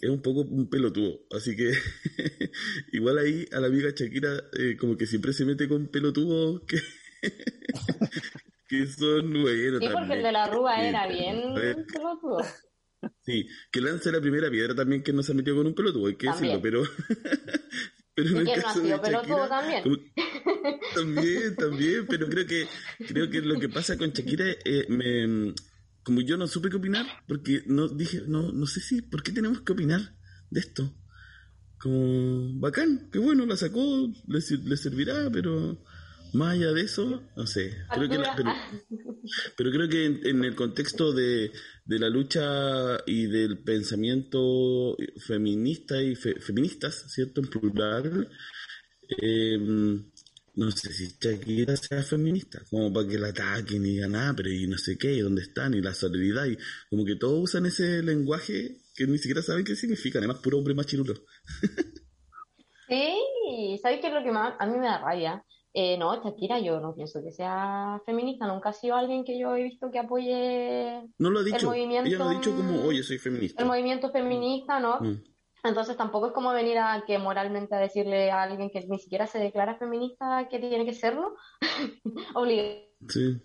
[0.00, 1.20] es un poco un pelotudo.
[1.30, 1.72] Así que
[2.92, 6.78] igual ahí a la amiga Shakira eh, como que siempre se mete con pelotudos que,
[8.68, 9.80] que son buenos.
[9.80, 12.38] Sí, porque el de la Rúa era bien pelotudo.
[13.22, 16.16] Sí, que lanza la primera piedra también que no se metió con un pelotudo, hay
[16.16, 16.82] que decirlo, pero...
[18.14, 19.84] pero en el caso de Shakira, también.
[20.92, 22.66] también, también, pero creo que
[23.06, 25.54] creo que lo que pasa con Shakira eh, me
[26.08, 29.30] como yo no supe qué opinar, porque no dije, no, no sé si, ¿por qué
[29.30, 30.16] tenemos que opinar
[30.48, 30.96] de esto?
[31.76, 35.84] Como, bacán, qué bueno, la sacó, le, servirá, pero
[36.32, 37.76] más allá de eso, no sé.
[37.92, 38.20] Creo que
[39.54, 41.52] pero, creo que en, el contexto de,
[41.84, 44.96] de, la lucha y del pensamiento
[45.26, 47.42] feminista y feministas, ¿cierto?
[47.42, 48.30] En plural,
[49.20, 49.58] eh,
[50.58, 54.50] no sé si Shakira sea feminista, como para que la ataquen y digan, ah, pero
[54.50, 56.58] y no sé qué, y dónde están, y la solidaridad, y
[56.90, 60.74] como que todos usan ese lenguaje que ni siquiera saben qué significa, además puro hombre
[60.74, 61.14] más chirulo.
[62.88, 65.44] sí, ¿sabes qué es lo que más a mí me da rabia?
[65.72, 69.54] Eh, no, Shakira yo no pienso que sea feminista, nunca ha sido alguien que yo
[69.54, 73.04] he visto que apoye no lo ha dicho, movimiento, ella lo ha dicho como, oye,
[73.04, 73.62] soy feminista.
[73.62, 74.98] El movimiento feminista, ¿no?
[74.98, 75.22] Mm.
[75.68, 79.26] Entonces tampoco es como venir a que moralmente a decirle a alguien que ni siquiera
[79.26, 81.36] se declara feminista que tiene que serlo,
[82.34, 82.88] obligarla.
[83.08, 83.40] Sí.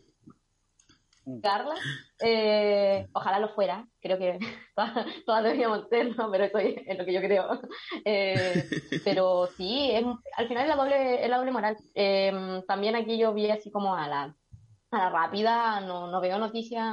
[2.20, 4.40] Eh, ojalá lo fuera, creo que
[5.26, 7.62] todas, deberíamos serlo, pero eso es lo que yo creo.
[8.06, 8.70] Eh,
[9.04, 9.94] pero sí,
[10.38, 11.78] al final es la doble, es la doble moral.
[11.94, 14.36] Em, también aquí yo vi así como a la,
[14.92, 16.86] a la rápida, no, no veo noticias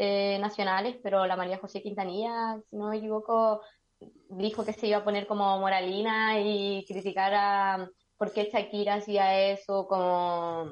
[0.00, 3.62] eh, nacionales, pero la María José Quintanilla, si no me equivoco,
[4.28, 9.50] dijo que se iba a poner como moralina y criticar a por qué Shakira hacía
[9.50, 10.70] eso como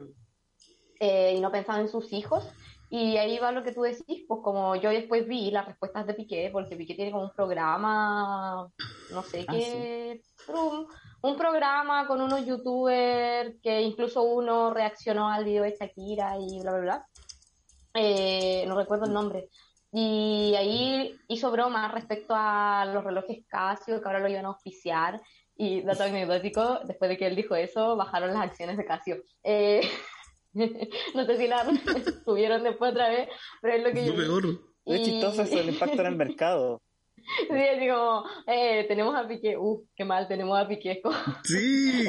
[1.00, 2.44] eh, y no pensaba en sus hijos.
[2.88, 6.14] Y ahí va lo que tú decís, pues como yo después vi las respuestas de
[6.14, 8.68] Piqué, porque Piqué tiene como un programa,
[9.10, 10.20] no sé ah, qué,
[11.20, 16.72] un, programa con unos youtubers que incluso uno reaccionó al video de Shakira y bla,
[16.72, 17.06] bla, bla.
[17.94, 19.48] Eh, no recuerdo el nombre,
[19.98, 25.22] y ahí hizo broma respecto a los relojes Casio, que ahora lo iban a auspiciar.
[25.56, 29.22] Y dato anecdótico, después de que él dijo eso, bajaron las acciones de Casio.
[29.42, 29.80] Eh,
[31.14, 31.64] no sé si la
[32.26, 33.30] subieron después otra vez,
[33.62, 34.12] pero es lo que yo...
[34.84, 36.82] Es chistoso eso, el impacto en el mercado.
[37.48, 41.00] Sí, así como, eh, tenemos a Piqué, uff, qué mal, tenemos a Piqué.
[41.42, 42.06] Sí.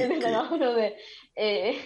[1.36, 1.80] eh,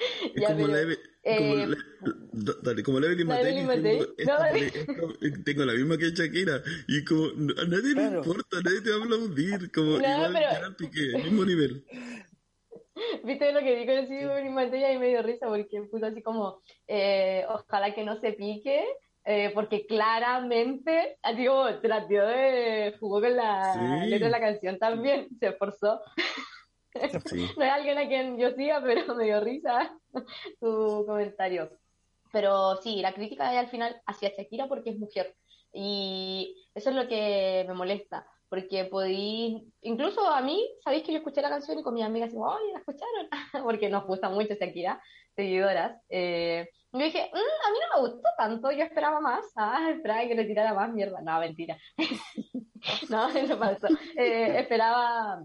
[0.36, 0.92] ya, como pero,
[1.22, 7.24] eh, como, dale, como la Evelyn Matei, tengo, tengo, la misma que Shakira, y como
[7.26, 10.76] a nadie le importa, nadie te va a aplaudir, como no, igual pero...
[10.76, 11.84] Piqué, mismo nivel.
[13.24, 14.94] ¿Viste lo que dijo el Evelyn Matei?
[14.94, 18.84] Y me dio risa porque puso así como, eh, ojalá que no se pique,
[19.24, 25.28] eh, porque claramente, así como trató de, jugó con la letra de la canción también,
[25.38, 26.00] se esforzó.
[27.56, 29.96] no es alguien a quien yo siga, pero me dio risa
[30.60, 31.70] tu comentario.
[32.32, 35.36] Pero sí, la crítica es al final hacia Shakira porque es mujer.
[35.72, 38.26] Y eso es lo que me molesta.
[38.48, 42.32] Porque podí, incluso a mí, sabéis que yo escuché la canción y con mis amigas
[42.32, 43.28] digo, ¡ay, la escucharon!
[43.64, 45.00] porque nos gusta mucho Shakira,
[45.36, 45.96] seguidoras.
[46.08, 49.44] Eh, yo dije, mm, a mí no me gustó tanto, yo esperaba más.
[49.54, 51.20] Ah, esperaba que le tirara más mierda.
[51.22, 51.78] No, mentira.
[53.08, 53.86] no, eso pasó.
[54.16, 55.44] Eh, esperaba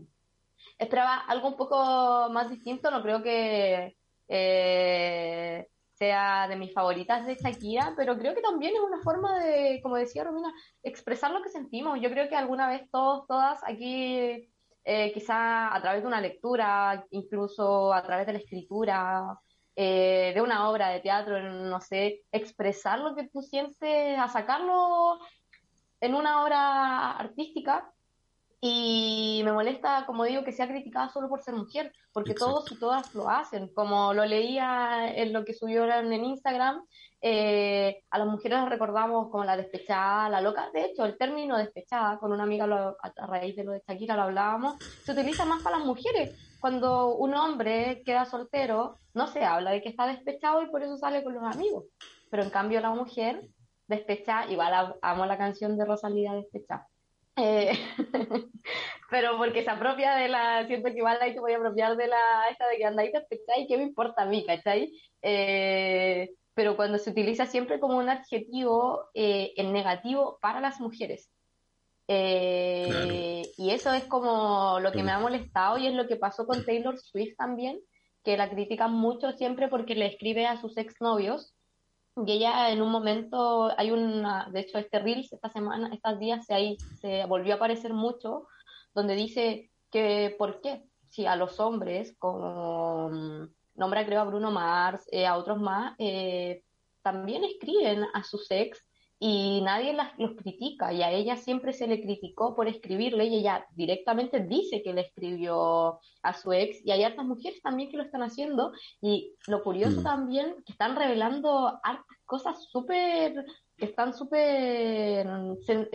[0.77, 3.95] esperaba algo un poco más distinto, no creo que
[4.27, 9.79] eh, sea de mis favoritas de Shakira, pero creo que también es una forma de,
[9.81, 10.53] como decía Romina,
[10.83, 11.99] expresar lo que sentimos.
[12.01, 14.49] Yo creo que alguna vez todos, todas aquí,
[14.83, 19.39] eh, quizá a través de una lectura, incluso a través de la escritura,
[19.75, 25.19] eh, de una obra de teatro, no sé, expresar lo que tú sientes, a sacarlo
[26.01, 27.91] en una obra artística,
[28.67, 32.79] y me molesta, como digo, que sea criticada solo por ser mujer, porque todos y
[32.79, 33.71] todas lo hacen.
[33.75, 36.83] Como lo leía en lo que subió en Instagram,
[37.21, 40.71] eh, a las mujeres las recordamos como la despechada, la loca.
[40.73, 44.23] De hecho, el término despechada, con una amiga a raíz de lo de Shakira lo
[44.23, 46.35] hablábamos, se utiliza más para las mujeres.
[46.59, 50.97] Cuando un hombre queda soltero, no se habla de que está despechado y por eso
[50.97, 51.83] sale con los amigos.
[52.31, 53.47] Pero en cambio la mujer
[53.85, 56.87] despechada, igual amo la canción de Rosalía despechada
[57.35, 57.71] eh,
[59.09, 62.07] pero porque se apropia de la, siento que igual ahí te voy a apropiar de
[62.07, 63.67] la, esta de que andáis ¿cachai?
[63.67, 64.91] ¿Qué me importa a mí, cachai?
[65.21, 71.29] Eh, pero cuando se utiliza siempre como un adjetivo eh, en negativo para las mujeres.
[72.07, 76.63] Y eso es como lo que me ha molestado y es lo que pasó con
[76.63, 77.79] Taylor Swift también,
[78.23, 81.54] que la critican mucho siempre porque le escribe a sus exnovios
[82.15, 86.45] y ella en un momento, hay una, de hecho este Reels esta semana, estos días
[86.45, 88.47] se, ahí, se volvió a aparecer mucho,
[88.93, 94.51] donde dice que por qué, si a los hombres, como mm, nombra creo a Bruno
[94.51, 96.63] Mars, eh, a otros más, eh,
[97.01, 98.84] también escriben a sus ex
[99.17, 103.35] y nadie las, los critica y a ella siempre se le criticó por escribirle y
[103.35, 107.97] ella directamente dice que le escribió a su ex y hay hartas mujeres también que
[107.97, 110.03] lo están haciendo y lo curioso mm.
[110.03, 113.45] también que están revelando hartas cosas súper
[113.77, 115.27] que están súper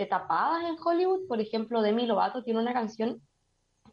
[0.08, 1.26] tapadas en Hollywood.
[1.28, 3.22] Por ejemplo Demi Lovato tiene una canción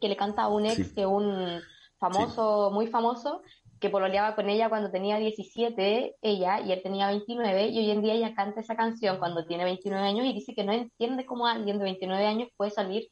[0.00, 1.60] que le canta a un ex que un
[1.98, 3.42] famoso muy famoso
[3.80, 8.02] que pololeaba con ella cuando tenía 17, ella, y él tenía 29, y hoy en
[8.02, 11.46] día ella canta esa canción cuando tiene 29 años y dice que no entiende cómo
[11.46, 13.08] alguien de 29 años puede salir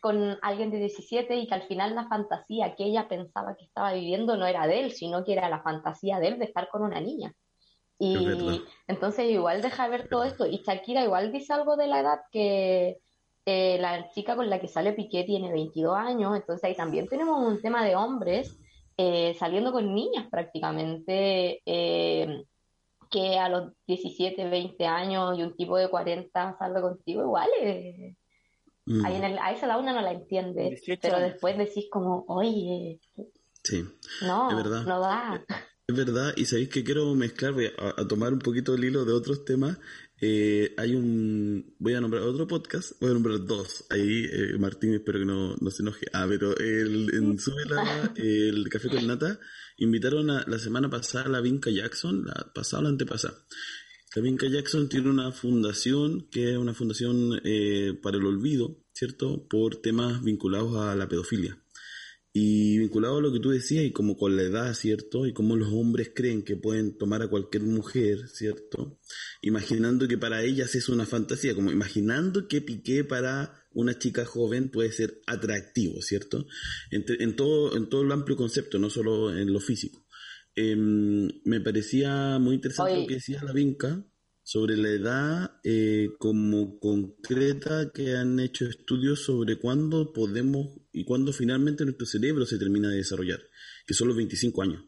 [0.00, 3.92] con alguien de 17 y que al final la fantasía que ella pensaba que estaba
[3.92, 6.82] viviendo no era de él, sino que era la fantasía de él de estar con
[6.82, 7.32] una niña.
[8.00, 10.44] Y entonces igual deja ver todo esto.
[10.44, 12.98] Y Shakira igual dice algo de la edad que
[13.46, 17.38] eh, la chica con la que sale Piqué tiene 22 años, entonces ahí también tenemos
[17.40, 18.58] un tema de hombres
[18.96, 22.44] eh, saliendo con niñas prácticamente, eh,
[23.10, 27.48] que a los 17, 20 años y un tipo de 40 salga contigo, igual
[28.86, 29.04] mm.
[29.04, 33.00] ahí en el, a esa la una no la entiende, pero después decís como, oye,
[33.62, 33.84] sí,
[34.22, 35.44] no, no da.
[35.88, 39.12] Es verdad, y sabéis que quiero mezclar, voy a, tomar un poquito el hilo de
[39.12, 39.78] otros temas
[40.24, 43.84] eh, hay un, voy a nombrar otro podcast, voy a nombrar dos.
[43.90, 46.06] Ahí, eh, Martín, espero que no, no se enoje.
[46.12, 49.40] Ah, pero el, en Súbela, el Café con Nata,
[49.78, 53.34] invitaron a, la semana pasada a la Vinca Jackson, la pasada o la antepasada.
[54.14, 59.48] La Vinca Jackson tiene una fundación, que es una fundación eh, para el olvido, ¿cierto?
[59.48, 61.61] Por temas vinculados a la pedofilia.
[62.32, 65.26] Y vinculado a lo que tú decías, y como con la edad, ¿cierto?
[65.26, 68.98] Y como los hombres creen que pueden tomar a cualquier mujer, ¿cierto?
[69.42, 74.70] Imaginando que para ellas es una fantasía, como imaginando que Piqué para una chica joven
[74.70, 76.46] puede ser atractivo, ¿cierto?
[76.90, 80.06] En, todo, en todo el amplio concepto, no solo en lo físico.
[80.54, 84.04] Em, me parecía muy interesante lo que decía la Vinca,
[84.42, 91.32] sobre la edad eh, como concreta que han hecho estudios sobre cuándo podemos y cuándo
[91.32, 93.40] finalmente nuestro cerebro se termina de desarrollar,
[93.86, 94.84] que son los 25 años.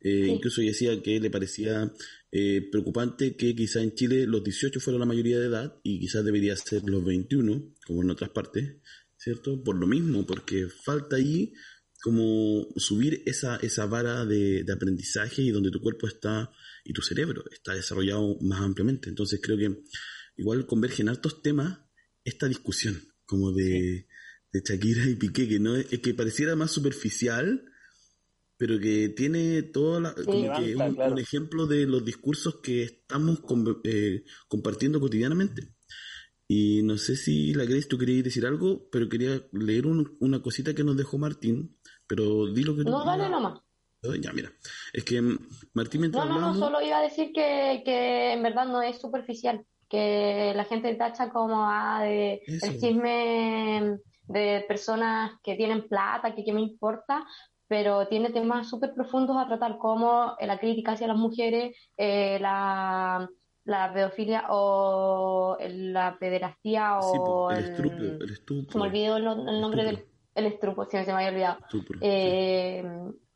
[0.00, 1.92] Eh, incluso decía que le parecía
[2.30, 6.24] eh, preocupante que quizá en Chile los 18 fuera la mayoría de edad y quizás
[6.24, 8.76] debería ser los 21, como en otras partes,
[9.16, 9.62] ¿cierto?
[9.62, 11.52] Por lo mismo, porque falta ahí
[12.00, 16.52] como subir esa, esa vara de, de aprendizaje y donde tu cuerpo está
[16.88, 19.10] y tu cerebro está desarrollado más ampliamente.
[19.10, 19.82] Entonces creo que
[20.38, 21.80] igual convergen altos temas
[22.24, 24.08] esta discusión como de,
[24.50, 27.62] de Shakira y Piqué, que no es, que pareciera más superficial,
[28.56, 33.42] pero que tiene toda la, como que un, ejemplo de los discursos que estamos
[33.84, 35.74] eh, compartiendo cotidianamente.
[36.48, 40.74] Y no sé si la Grace tú querías decir algo, pero quería leer una cosita
[40.74, 41.76] que nos dejó Martín,
[42.06, 43.60] pero di lo que No, dale nomás.
[44.02, 44.50] Ya, mira.
[44.92, 45.38] Es que mm,
[45.74, 48.98] Martín mientras No, no, no, solo iba a decir que, que en verdad no es
[48.98, 56.34] superficial, que la gente tacha como ah, de el chisme de personas que tienen plata,
[56.34, 57.26] que qué me importa,
[57.66, 63.28] pero tiene temas súper profundos a tratar como la crítica hacia las mujeres, eh, la,
[63.64, 68.72] la pedofilia o la pederastía o el, el, el estupro.
[68.72, 71.58] Se me olvidó el, nombre del el estrupo, si me se me había olvidado.
[72.00, 72.84] Eh,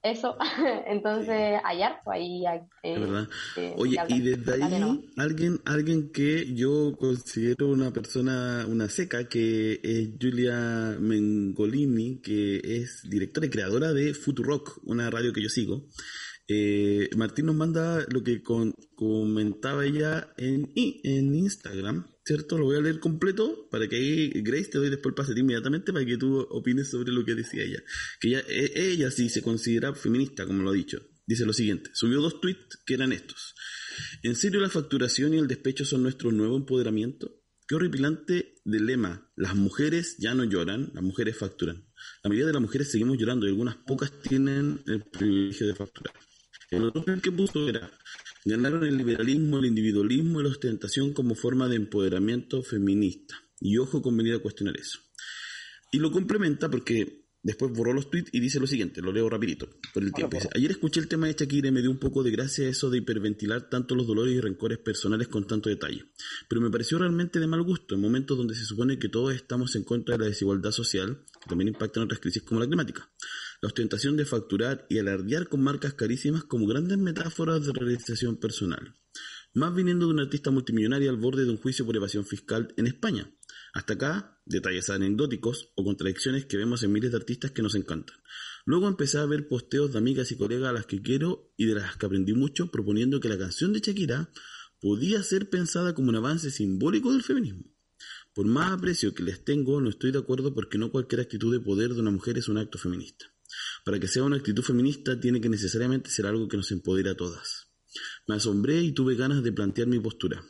[0.03, 0.37] eso,
[0.87, 2.45] entonces hay harto ahí.
[2.83, 3.29] Eh, verdad.
[3.77, 10.11] Oye, y desde ahí, alguien, alguien que yo considero una persona, una seca, que es
[10.21, 15.89] Julia Mengolini, que es directora y creadora de Futurock, una radio que yo sigo.
[16.49, 22.59] Eh, Martín nos manda lo que comentaba ella en, en Instagram, ¿cierto?
[22.59, 25.93] Lo voy a leer completo para que ahí, Grace, te doy después el pase inmediatamente
[25.93, 27.83] para que tú opines sobre lo que decía ella.
[28.21, 31.01] Que ella, e, ella sí se considera feminista, como lo ha dicho.
[31.27, 33.55] Dice lo siguiente, subió dos tweets que eran estos.
[34.23, 37.43] ¿En serio la facturación y el despecho son nuestro nuevo empoderamiento?
[37.67, 39.31] Qué horripilante dilema.
[39.37, 41.87] Las mujeres ya no lloran, las mujeres facturan.
[42.23, 46.15] La mayoría de las mujeres seguimos llorando y algunas pocas tienen el privilegio de facturar.
[46.71, 47.91] El otro que puso era,
[48.45, 53.37] ganaron el liberalismo, el individualismo y la ostentación como forma de empoderamiento feminista.
[53.61, 54.99] Y ojo con venir a cuestionar eso.
[55.93, 59.69] Y lo complementa porque Después borró los tweets y dice lo siguiente, lo leo rapidito
[59.93, 60.39] por el tiempo.
[60.55, 62.99] Ayer escuché el tema de Shakira y me dio un poco de gracia eso de
[62.99, 66.05] hiperventilar tanto los dolores y rencores personales con tanto detalle.
[66.49, 69.75] Pero me pareció realmente de mal gusto en momentos donde se supone que todos estamos
[69.75, 73.11] en contra de la desigualdad social, que también impacta en otras crisis como la climática
[73.63, 78.97] la ostentación de facturar y alardear con marcas carísimas como grandes metáforas de realización personal.
[79.55, 82.89] Más viniendo de un artista multimillonario al borde de un juicio por evasión fiscal en
[82.89, 83.31] España.
[83.73, 88.17] Hasta acá, detalles anecdóticos o contradicciones que vemos en miles de artistas que nos encantan.
[88.65, 91.77] Luego empecé a ver posteos de amigas y colegas a las que quiero y de
[91.77, 94.33] las que aprendí mucho proponiendo que la canción de Shakira
[94.81, 97.63] podía ser pensada como un avance simbólico del feminismo.
[98.35, 101.61] Por más aprecio que les tengo, no estoy de acuerdo porque no cualquier actitud de
[101.61, 103.27] poder de una mujer es un acto feminista.
[103.85, 107.17] Para que sea una actitud feminista tiene que necesariamente ser algo que nos empodere a
[107.17, 107.69] todas.
[108.27, 110.45] Me asombré y tuve ganas de plantear mi postura.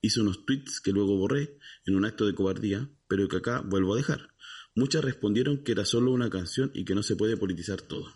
[0.00, 3.94] Hice unos tweets que luego borré en un acto de cobardía, pero que acá vuelvo
[3.94, 4.30] a dejar.
[4.74, 8.12] Muchas respondieron que era solo una canción y que no se puede politizar todo.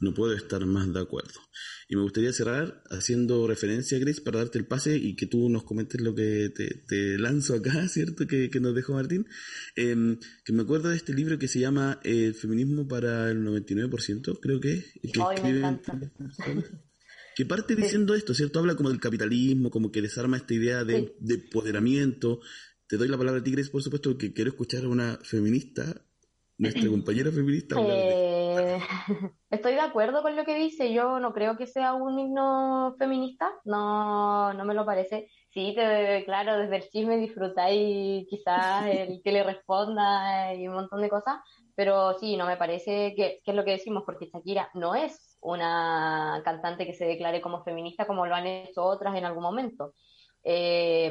[0.00, 1.40] No puedo estar más de acuerdo.
[1.88, 5.64] Y me gustaría cerrar haciendo referencia, Gris, para darte el pase y que tú nos
[5.64, 8.26] comentes lo que te, lanzo acá, ¿cierto?
[8.26, 9.26] Que, nos dejó Martín.
[9.76, 14.38] Em, que me acuerdo de este libro que se llama El feminismo para el 99%,
[14.40, 15.10] creo que que
[17.36, 18.58] que parte diciendo esto, ¿cierto?
[18.58, 22.40] Habla como del capitalismo, como que desarma esta idea de, de empoderamiento.
[22.86, 26.06] Te doy la palabra a ti, Grace, por supuesto, porque quiero escuchar a una feminista
[26.60, 27.76] nuestra compañera feminista.
[27.80, 28.78] Eh,
[29.50, 30.92] estoy de acuerdo con lo que dice.
[30.92, 33.50] Yo no creo que sea un himno feminista.
[33.64, 35.28] No, no me lo parece.
[35.52, 41.00] Sí, te, claro, desde el chisme disfrutáis quizás el que le responda y un montón
[41.00, 41.40] de cosas.
[41.74, 45.38] Pero sí, no me parece que, que es lo que decimos, porque Shakira no es
[45.40, 49.94] una cantante que se declare como feminista como lo han hecho otras en algún momento.
[50.44, 51.10] Eh,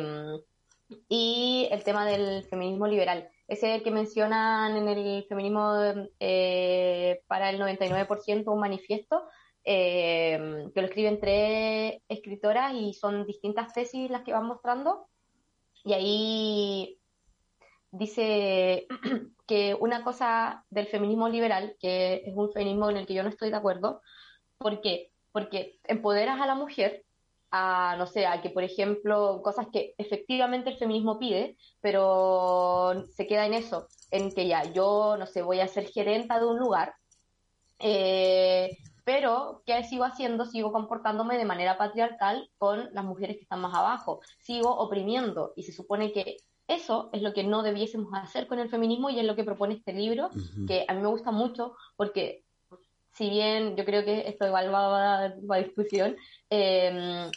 [1.08, 5.74] y el tema del feminismo liberal ese que mencionan en el feminismo
[6.20, 9.28] eh, para el 99%, un manifiesto,
[9.64, 15.08] eh, que lo escriben tres escritoras y son distintas tesis las que van mostrando.
[15.84, 17.00] Y ahí
[17.92, 18.88] dice
[19.48, 23.30] que una cosa del feminismo liberal, que es un feminismo en el que yo no
[23.30, 24.02] estoy de acuerdo,
[24.60, 25.12] ¿por qué?
[25.32, 27.04] Porque empoderas a la mujer
[27.52, 33.28] a, no sé, a que, por ejemplo, cosas que efectivamente el feminismo pide, pero se
[33.28, 36.60] queda en eso, en que ya yo, no sé, voy a ser gerenta de un
[36.60, 36.94] lugar,
[37.80, 40.46] eh, pero ¿qué sigo haciendo?
[40.46, 45.54] Sigo comportándome de manera patriarcal con las mujeres que están más abajo, sigo oprimiendo.
[45.56, 46.38] Y se supone que
[46.68, 49.74] eso es lo que no debiésemos hacer con el feminismo y es lo que propone
[49.74, 50.30] este libro,
[50.68, 52.44] que a mí me gusta mucho porque
[53.14, 56.16] si bien yo creo que esto igual va a, discusión,
[56.50, 57.32] em,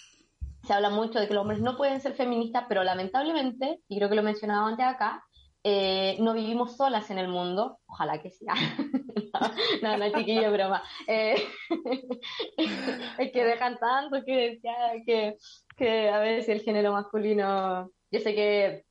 [0.66, 4.09] se habla mucho de que los hombres no pueden ser feministas, pero lamentablemente, y creo
[4.09, 5.24] que lo mencionaba antes acá,
[5.64, 8.55] eh, no vivimos solas en el mundo, ojalá que sea.
[9.82, 10.82] no, no, chiquillo, broma.
[11.06, 11.36] Eh,
[13.18, 14.60] es que dejan tanto que
[15.06, 15.36] que,
[15.76, 18.84] que a veces el género masculino, yo sé que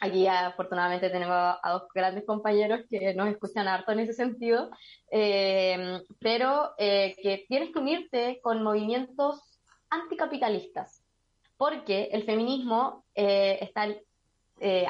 [0.00, 4.70] Aquí afortunadamente tenemos a dos grandes compañeros que nos escuchan harto en ese sentido,
[5.10, 11.02] eh, pero eh, que tienes que unirte con movimientos anticapitalistas,
[11.56, 13.88] porque el feminismo eh, está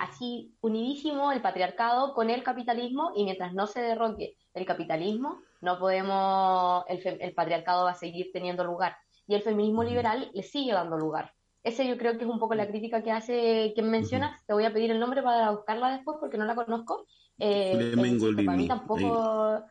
[0.00, 5.78] así unidísimo, el patriarcado, con el capitalismo, y mientras no se derroque el capitalismo, no
[5.78, 10.72] podemos, el, el patriarcado va a seguir teniendo lugar, y el feminismo liberal le sigue
[10.72, 11.32] dando lugar.
[11.64, 14.40] Ese yo creo que es un poco la crítica que hace quien mencionas.
[14.46, 17.06] Te voy a pedir el nombre para buscarla después porque no la conozco.
[17.40, 19.64] Eh, para mí tampoco...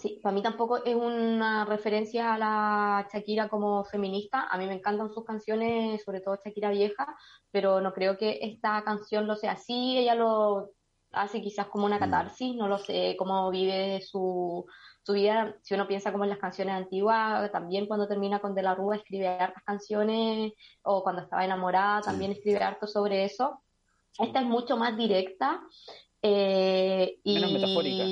[0.00, 4.48] Sí, para mí tampoco es una referencia a la Shakira como feminista.
[4.50, 7.06] A mí me encantan sus canciones, sobre todo Shakira vieja,
[7.50, 9.98] pero no creo que esta canción lo sea así.
[9.98, 10.70] Ella lo
[11.12, 12.00] hace quizás como una mm.
[12.00, 14.64] catarsis, no lo sé, cómo vive su,
[15.02, 18.62] su vida, si uno piensa como en las canciones antiguas, también cuando termina con De
[18.62, 23.60] la Rúa escribe hartas canciones, o cuando estaba enamorada también escribe harto sobre eso.
[24.18, 25.60] Esta es mucho más directa.
[26.22, 28.04] Eh, y, metafórica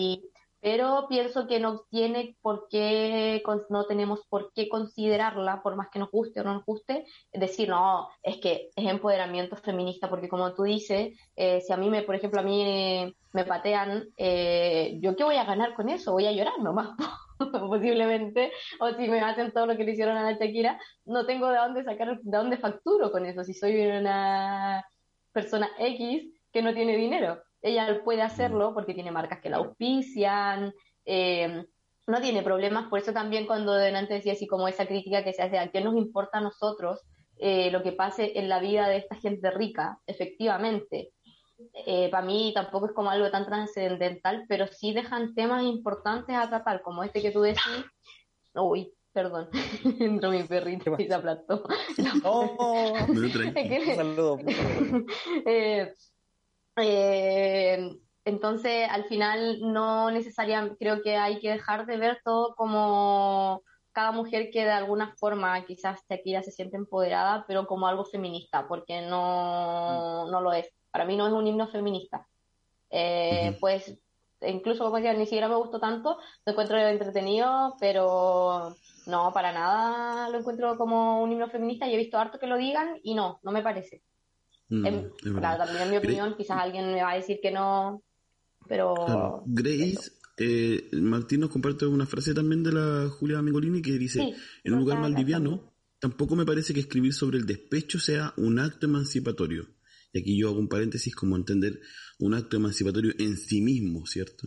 [0.60, 6.00] pero pienso que no tiene por qué, no tenemos por qué considerarla, por más que
[6.00, 10.54] nos guste o no nos guste, decir, no, es que es empoderamiento feminista, porque como
[10.54, 15.14] tú dices, eh, si a mí, me, por ejemplo, a mí me patean, eh, ¿yo
[15.14, 16.12] qué voy a ganar con eso?
[16.12, 16.90] Voy a llorar nomás,
[17.38, 21.48] posiblemente, o si me hacen todo lo que le hicieron a la Shakira, no tengo
[21.50, 24.84] de dónde sacar, de dónde facturo con eso, si soy una
[25.32, 30.72] persona X que no tiene dinero ella puede hacerlo porque tiene marcas que la auspician,
[31.04, 31.64] eh,
[32.06, 35.42] no tiene problemas, por eso también cuando delante decía así como esa crítica que se
[35.42, 37.02] hace a qué nos importa a nosotros
[37.38, 41.12] eh, lo que pase en la vida de esta gente rica, efectivamente.
[41.86, 46.48] Eh, para mí tampoco es como algo tan trascendental, pero sí dejan temas importantes a
[46.48, 47.62] tratar, como este que tú decís.
[48.54, 49.48] Uy, perdón,
[50.00, 51.64] entró mi perrito y se aplastó.
[52.22, 52.94] No,
[53.96, 54.38] saludo.
[55.46, 55.92] Eh,
[58.24, 64.12] entonces, al final, no necesariamente, creo que hay que dejar de ver todo como cada
[64.12, 69.00] mujer que de alguna forma quizás Shakira se siente empoderada, pero como algo feminista, porque
[69.00, 70.30] no, mm.
[70.30, 70.70] no lo es.
[70.90, 72.26] Para mí no es un himno feminista.
[72.90, 73.98] Eh, pues
[74.42, 78.74] incluso como decía, ni siquiera me gustó tanto, lo encuentro entretenido, pero
[79.06, 82.56] no, para nada lo encuentro como un himno feminista y he visto harto que lo
[82.56, 84.02] digan y no, no me parece.
[84.68, 84.84] Mm,
[85.38, 88.02] claro, también en mi opinión, quizás alguien me va a decir que no,
[88.68, 89.42] pero...
[89.46, 94.72] Grace, eh, Martín nos comparte una frase también de la Julia Mingolini que dice, en
[94.72, 99.66] un lugar maldiviano, tampoco me parece que escribir sobre el despecho sea un acto emancipatorio.
[100.12, 101.80] Y aquí yo hago un paréntesis como entender
[102.18, 104.46] un acto emancipatorio en sí mismo, ¿cierto?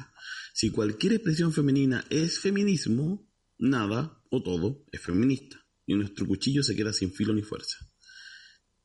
[0.54, 3.28] Si cualquier expresión femenina es feminismo,
[3.58, 5.58] nada o todo es feminista.
[5.86, 7.91] Y nuestro cuchillo se queda sin filo ni fuerza.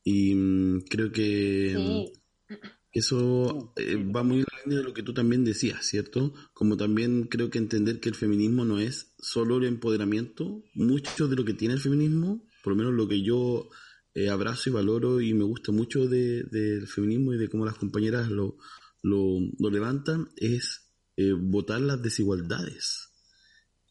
[0.09, 2.55] Y mm, creo que mm,
[2.93, 6.33] eso eh, va muy en la línea de lo que tú también decías, ¿cierto?
[6.55, 11.35] Como también creo que entender que el feminismo no es solo el empoderamiento, mucho de
[11.35, 13.69] lo que tiene el feminismo, por lo menos lo que yo
[14.15, 18.31] eh, abrazo y valoro y me gusta mucho del feminismo y de cómo las compañeras
[18.31, 18.59] lo,
[19.03, 23.06] lo, levantan, es eh, votar las desigualdades.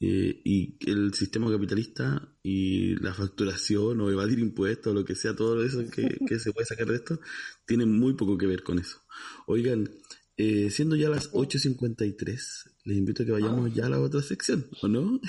[0.02, 5.36] Eh, y el sistema capitalista y la facturación o evadir impuestos o lo que sea,
[5.36, 6.04] todo eso que,
[6.40, 7.20] se puede sacar de esto,
[7.66, 9.02] tiene muy poco que ver con eso.
[9.48, 9.90] Oigan,
[10.38, 14.68] eh, siendo ya las 8.53, les invito a que vayamos ya a la otra sección,
[14.82, 15.20] ¿o no?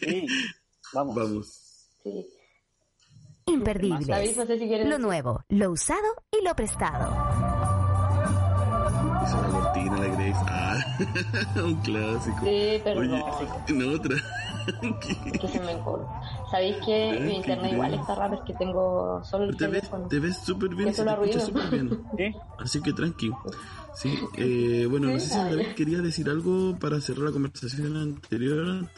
[0.00, 0.26] Sí,
[0.92, 1.14] vamos.
[1.16, 1.58] vamos.
[3.46, 4.86] Imperdible.
[4.86, 7.51] Lo nuevo, lo usado y lo prestado
[9.30, 10.40] la cortina, la Grace.
[10.48, 10.96] Ah,
[11.62, 12.40] un clásico.
[12.44, 13.22] Sí, perdón.
[13.68, 14.16] no, otra.
[15.40, 15.76] que se me
[16.50, 18.34] ¿Sabéis que mi internet igual está raro?
[18.34, 20.02] Es que tengo solo el te teléfono.
[20.02, 22.36] Ves, te ves súper bien, se te súper bien.
[22.58, 23.32] Así que tranqui.
[23.94, 28.88] Sí, eh, bueno, no sé si David quería decir algo para cerrar la conversación anterior.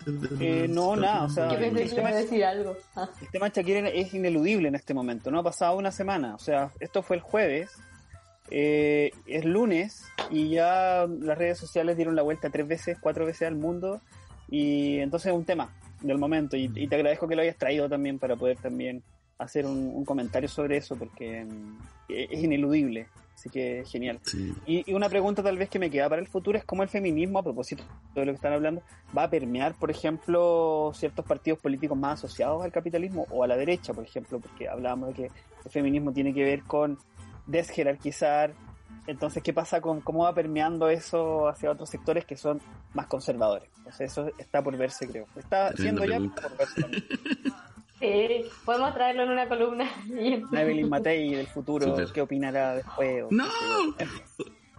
[0.41, 2.77] eh, no, nada, o sea, el, tema, decir algo.
[2.95, 3.09] Ah.
[3.21, 6.71] el tema Shakira es ineludible en este momento, no ha pasado una semana, o sea,
[6.79, 7.73] esto fue el jueves,
[8.51, 13.49] eh, es lunes y ya las redes sociales dieron la vuelta tres veces, cuatro veces
[13.49, 14.01] al mundo
[14.49, 15.71] y entonces es un tema
[16.03, 19.03] del momento y, te agradezco que lo hayas traído también para poder también
[19.39, 24.21] hacer un, comentario sobre eso porque mm, es ineludible, así que genial.
[24.67, 27.39] Y, una pregunta tal vez que me queda para el futuro es cómo el feminismo,
[27.39, 27.83] a propósito
[28.15, 28.83] de lo que están hablando,
[29.17, 33.57] va a permear, por ejemplo, ciertos partidos políticos más asociados al capitalismo o a la
[33.57, 35.31] derecha, por ejemplo, porque hablábamos de que
[35.65, 36.99] el feminismo tiene que ver con
[37.47, 38.53] desjerarquizar.
[39.07, 42.61] Entonces, ¿qué pasa con cómo va permeando eso hacia otros sectores que son
[42.95, 43.69] más conservadores?
[43.79, 45.27] Entonces, eso está por verse, creo.
[45.37, 46.81] Está siendo ya por verse
[48.01, 49.89] Sí, podemos traerlo en una columna.
[50.53, 53.25] Evelyn Matei del futuro, ¿qué opinará después?
[53.31, 53.45] ¡No!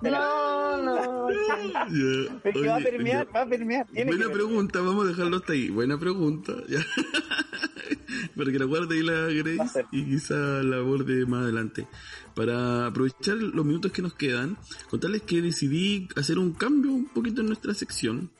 [0.02, 1.28] No, no.
[2.44, 3.88] Pero va a permear, va a permear.
[3.94, 5.70] buena pregunta, vamos a dejarlo hasta ahí.
[5.70, 6.54] Buena pregunta.
[8.36, 11.88] Para que la guarde y la Grace y quizá la aborde más adelante.
[12.34, 14.58] Para aprovechar los minutos que nos quedan,
[14.90, 18.32] contarles que decidí hacer un cambio un poquito en nuestra sección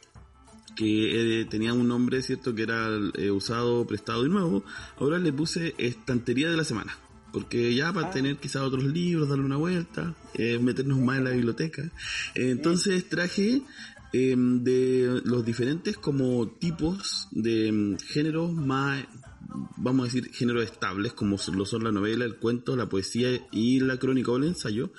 [0.76, 4.66] que eh, tenía un nombre, cierto, que era eh, usado, prestado y nuevo,
[5.00, 6.98] ahora le puse estantería de la semana
[7.36, 8.12] porque ya para ah.
[8.12, 11.92] tener quizás otros libros, darle una vuelta, eh, meternos más en la biblioteca.
[12.34, 13.62] entonces traje
[14.14, 19.04] em, de los diferentes como tipos de em, géneros más,
[19.76, 23.82] vamos a decir, géneros estables, como lo son la novela, el cuento, la poesía y
[23.82, 24.94] la crónica o el ensayo,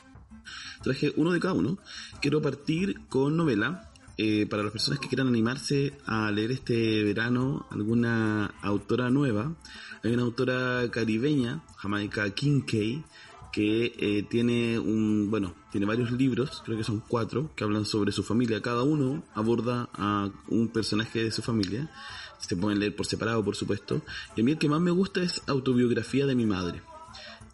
[0.83, 1.79] Traje uno de cada uno.
[2.21, 3.91] Quiero partir con novela.
[4.19, 9.55] Eh, para las personas que quieran animarse a leer este verano alguna autora nueva,
[10.07, 13.01] hay una autora caribeña, Jamaica Kincaid,
[13.53, 18.13] que eh, tiene un, bueno, tiene varios libros, creo que son cuatro, que hablan sobre
[18.13, 18.61] su familia.
[18.61, 21.91] Cada uno aborda a un personaje de su familia.
[22.39, 24.03] Se pueden leer por separado, por supuesto.
[24.37, 26.83] Y a mí el que más me gusta es Autobiografía de mi madre.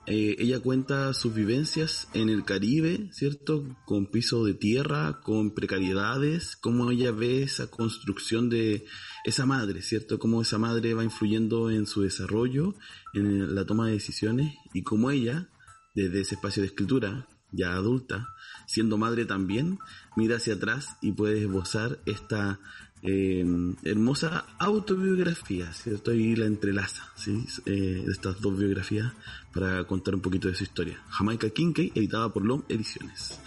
[0.06, 3.64] Eh, ella cuenta sus vivencias en el Caribe, ¿cierto?
[3.84, 8.84] Con piso de tierra, con precariedades, cómo ella ve esa construcción de
[9.24, 10.18] esa madre, ¿cierto?
[10.18, 12.74] Cómo esa madre va influyendo en su desarrollo,
[13.14, 15.48] en la toma de decisiones y cómo ella,
[15.94, 18.28] desde ese espacio de escritura, ya adulta,
[18.66, 19.78] siendo madre también,
[20.16, 22.58] mira hacia atrás y puede esbozar esta
[23.02, 23.44] eh,
[23.82, 26.12] hermosa autobiografía, ¿cierto?
[26.12, 27.44] Y la entrelaza, ¿sí?
[27.66, 29.12] Eh, estas dos biografías
[29.52, 31.02] para contar un poquito de su historia.
[31.10, 33.40] Jamaica Kincaid, editada por LOM Ediciones.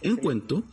[0.00, 0.64] En cuento,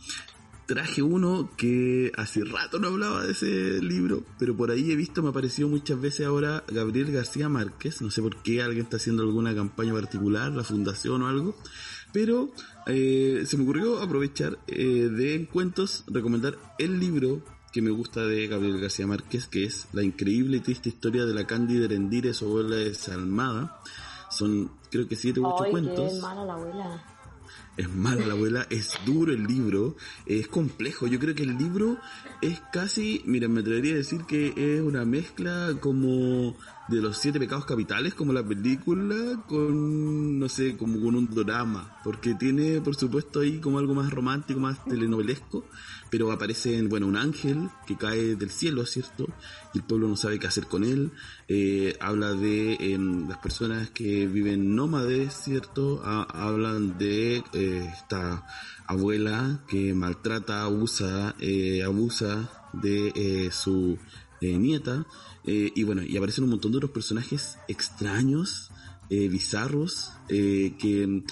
[0.70, 5.20] traje uno que hace rato no hablaba de ese libro, pero por ahí he visto,
[5.20, 8.98] me ha aparecido muchas veces ahora Gabriel García Márquez, no sé por qué alguien está
[8.98, 11.56] haciendo alguna campaña particular, la fundación o algo,
[12.12, 12.52] pero
[12.86, 17.42] eh, se me ocurrió aprovechar eh, de cuentos, recomendar el libro
[17.72, 21.34] que me gusta de Gabriel García Márquez, que es la increíble y triste historia de
[21.34, 23.80] la Cándida Erendire, su abuela desalmada.
[24.30, 26.12] Son, creo que siete u ocho cuentos.
[26.12, 27.09] Qué mala la abuela.
[27.76, 31.06] Es mala la abuela, es duro el libro, es complejo.
[31.06, 31.98] Yo creo que el libro
[32.42, 36.56] es casi, mira, me atrevería a decir que es una mezcla como
[36.88, 41.96] de los siete pecados capitales, como la película, con, no sé, como con un drama,
[42.02, 45.64] porque tiene, por supuesto, ahí como algo más romántico, más telenovelesco,
[46.10, 49.28] pero aparece, bueno, un ángel que cae del cielo, ¿cierto?
[49.72, 51.12] Y el pueblo no sabe qué hacer con él.
[51.46, 56.02] Eh, habla de em, las personas que viven nómades, ¿cierto?
[56.04, 58.44] hablan de eh, esta
[58.86, 63.96] abuela que maltrata, abusa, eh, abusa de su
[64.40, 65.06] nieta.
[65.44, 68.70] y bueno, y aparecen un montón de otros personajes extraños,
[69.08, 71.24] bizarros, que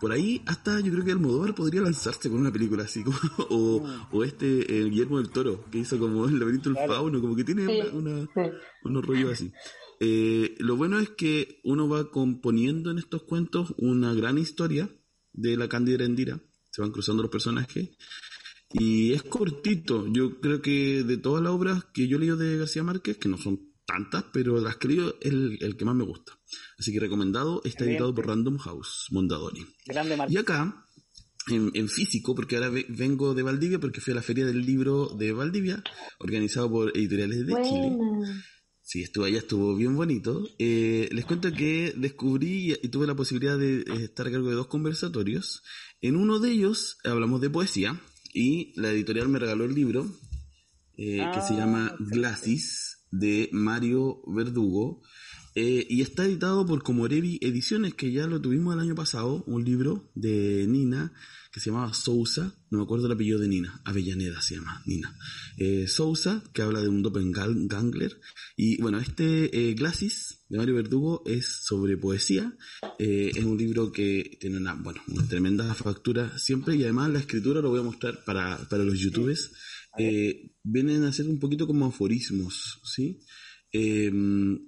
[0.00, 3.18] por ahí hasta yo creo que Almodóvar podría lanzarse con una película así, como,
[3.50, 4.06] o, mm.
[4.12, 4.46] o este
[4.84, 8.28] Guillermo del Toro, que hizo como El laberinto del fauno, como que tiene una,
[8.84, 9.52] unos rollos así.
[10.00, 14.88] Eh, lo bueno es que uno va componiendo en estos cuentos una gran historia
[15.32, 17.90] de la Cándida Endira, se van cruzando los personajes,
[18.72, 22.84] y es cortito, yo creo que de todas las obras que yo leído de García
[22.84, 26.37] Márquez, que no son tantas, pero las que es el, el que más me gusta.
[26.78, 29.66] Así que recomendado, está editado por Random House, Mondadori.
[30.28, 30.84] y acá,
[31.48, 35.32] en, físico, porque ahora vengo de Valdivia, porque fui a la feria del libro de
[35.32, 35.82] Valdivia,
[36.18, 37.96] organizado por Editoriales de Chile.
[38.82, 40.48] Sí, estuve allá, estuvo bien bonito.
[40.58, 44.54] Eh, les cuento que descubrí y tuve la posibilidad de eh, estar a cargo de
[44.54, 45.62] dos conversatorios.
[46.00, 48.00] En uno de ellos hablamos de poesía
[48.32, 50.10] y la editorial me regaló el libro
[50.96, 55.02] eh, que se llama ah, Glacis de Mario Verdugo.
[55.60, 59.64] Eh, y está editado por Comorevi Ediciones, que ya lo tuvimos el año pasado, un
[59.64, 61.12] libro de Nina
[61.50, 65.18] que se llamaba Sousa, no me acuerdo el apellido de Nina, Avellaneda se llama Nina.
[65.56, 68.20] Eh, Sousa, que habla de un doppelganger.
[68.56, 72.56] Y bueno, este eh, Glacis de Mario Verdugo es sobre poesía.
[73.00, 77.18] Eh, es un libro que tiene una, bueno, una tremenda factura siempre y además la
[77.18, 79.50] escritura lo voy a mostrar para, para los youtubers
[79.98, 83.20] eh, vienen a ser un poquito como aforismos, ¿sí?
[83.72, 84.10] Eh,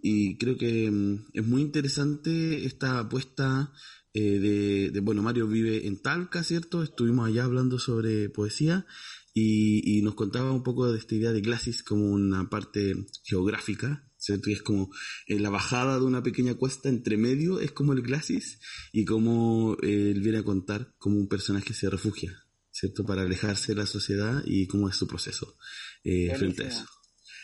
[0.02, 3.72] y creo que mm, es muy interesante esta apuesta
[4.12, 6.82] eh, de, bueno, Mario vive en Talca, ¿cierto?
[6.82, 8.86] Estuvimos allá hablando sobre poesía
[9.32, 14.50] y, nos contaba un poco de esta idea de Glacis como una parte geográfica, ¿cierto?
[14.50, 14.90] Y es como
[15.28, 18.58] la bajada de una pequeña cuesta entre medio, es como el Glacis
[18.92, 23.04] y como él viene a contar como un personaje se refugia, ¿cierto?
[23.04, 25.56] Para alejarse de la sociedad y cómo es su proceso
[26.02, 26.86] eh, frente a eso.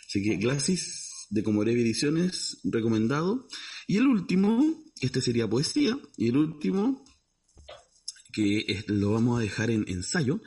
[0.08, 3.46] Así que Glacis de Comorevi Ediciones, recomendado.
[3.86, 7.04] Y el último, este sería poesía, y el último,
[8.32, 10.40] que lo vamos a dejar en ensayo,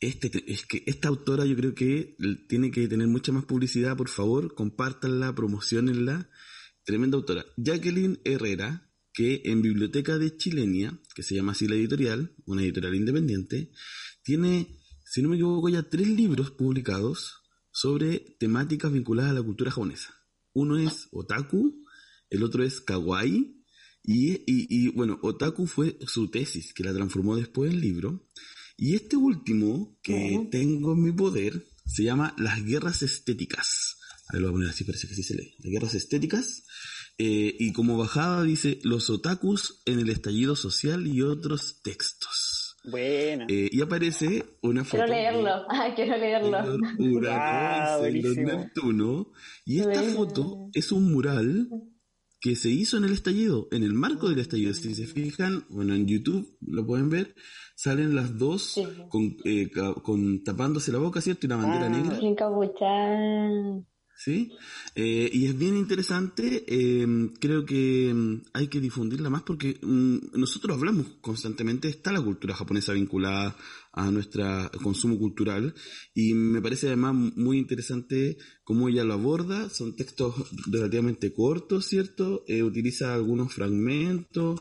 [0.00, 2.16] este, es que esta autora yo creo que
[2.48, 6.28] tiene que tener mucha más publicidad, por favor, compártanla, promocionenla.
[6.84, 7.44] Tremenda autora.
[7.56, 12.94] Jacqueline Herrera, que en Biblioteca de Chilenia, que se llama así la editorial, una editorial
[12.94, 13.72] independiente,
[14.22, 17.42] tiene, si no me equivoco, ya tres libros publicados
[17.72, 20.15] sobre temáticas vinculadas a la cultura japonesa.
[20.56, 21.84] Uno es otaku,
[22.30, 23.62] el otro es kawaii,
[24.02, 28.26] y, bueno, otaku fue su tesis, que la transformó después en libro.
[28.78, 33.98] Y este último que tengo en mi poder se llama Las guerras estéticas.
[34.28, 35.56] A ver, lo voy a poner así, parece que sí se lee.
[35.58, 36.64] Las guerras estéticas.
[37.18, 42.35] Eh, y como bajada dice, los otakus en el estallido social y otros textos.
[42.86, 43.46] Buena.
[43.48, 45.04] Eh, y aparece una foto.
[45.04, 46.58] Quiero leerlo, quiero leerlo.
[46.98, 49.32] Huracán ah, Neptuno.
[49.64, 51.68] Y esta foto es un mural
[52.40, 54.72] que se hizo en el estallido, en el marco del estallido.
[54.72, 57.34] Si se fijan, bueno, en YouTube lo pueden ver,
[57.74, 59.68] salen las dos con, eh,
[60.02, 61.46] con, tapándose la boca, ¿cierto?
[61.46, 62.18] Y la bandera ah, negra.
[64.16, 64.52] ¿Sí?
[64.94, 70.38] Eh, y es bien interesante, em, creo que em, hay que difundirla más porque mm,
[70.38, 73.56] nosotros hablamos constantemente, está la cultura japonesa vinculada
[73.92, 75.74] a nuestro consumo cultural
[76.14, 80.34] y me parece además muy interesante cómo ella lo aborda, son textos
[80.66, 82.44] relativamente cortos, ¿cierto?
[82.46, 84.60] Eh, utiliza algunos fragmentos,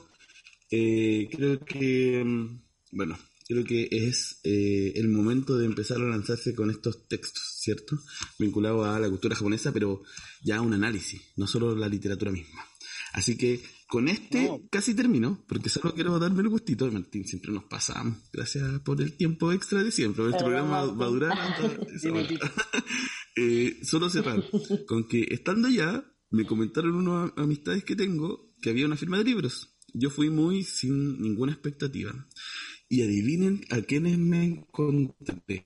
[0.72, 2.62] eh, creo que, em,
[2.92, 8.00] bueno, creo que es eh, el momento de empezar a lanzarse con estos textos, ¿cierto?
[8.40, 10.04] Vinculados a la cultura japonesa, pero
[10.44, 12.66] ya un análisis, no solo la literatura misma.
[13.14, 16.92] Así que con este casi termino, porque solo quiero darme el gustito.
[16.92, 18.18] Martín, siempre nos pasamos.
[18.34, 20.26] Gracias por el tiempo extra de siempre.
[20.26, 21.38] Este programa va, a durar
[23.38, 24.44] eh, solo cerrar
[24.88, 29.24] con que estando allá, me comentaron unas amistades que tengo que había una firma de
[29.24, 29.78] libros.
[29.94, 32.12] Yo fui muy sin ninguna expectativa.
[32.88, 35.64] Y adivinen a quiénes me encontré.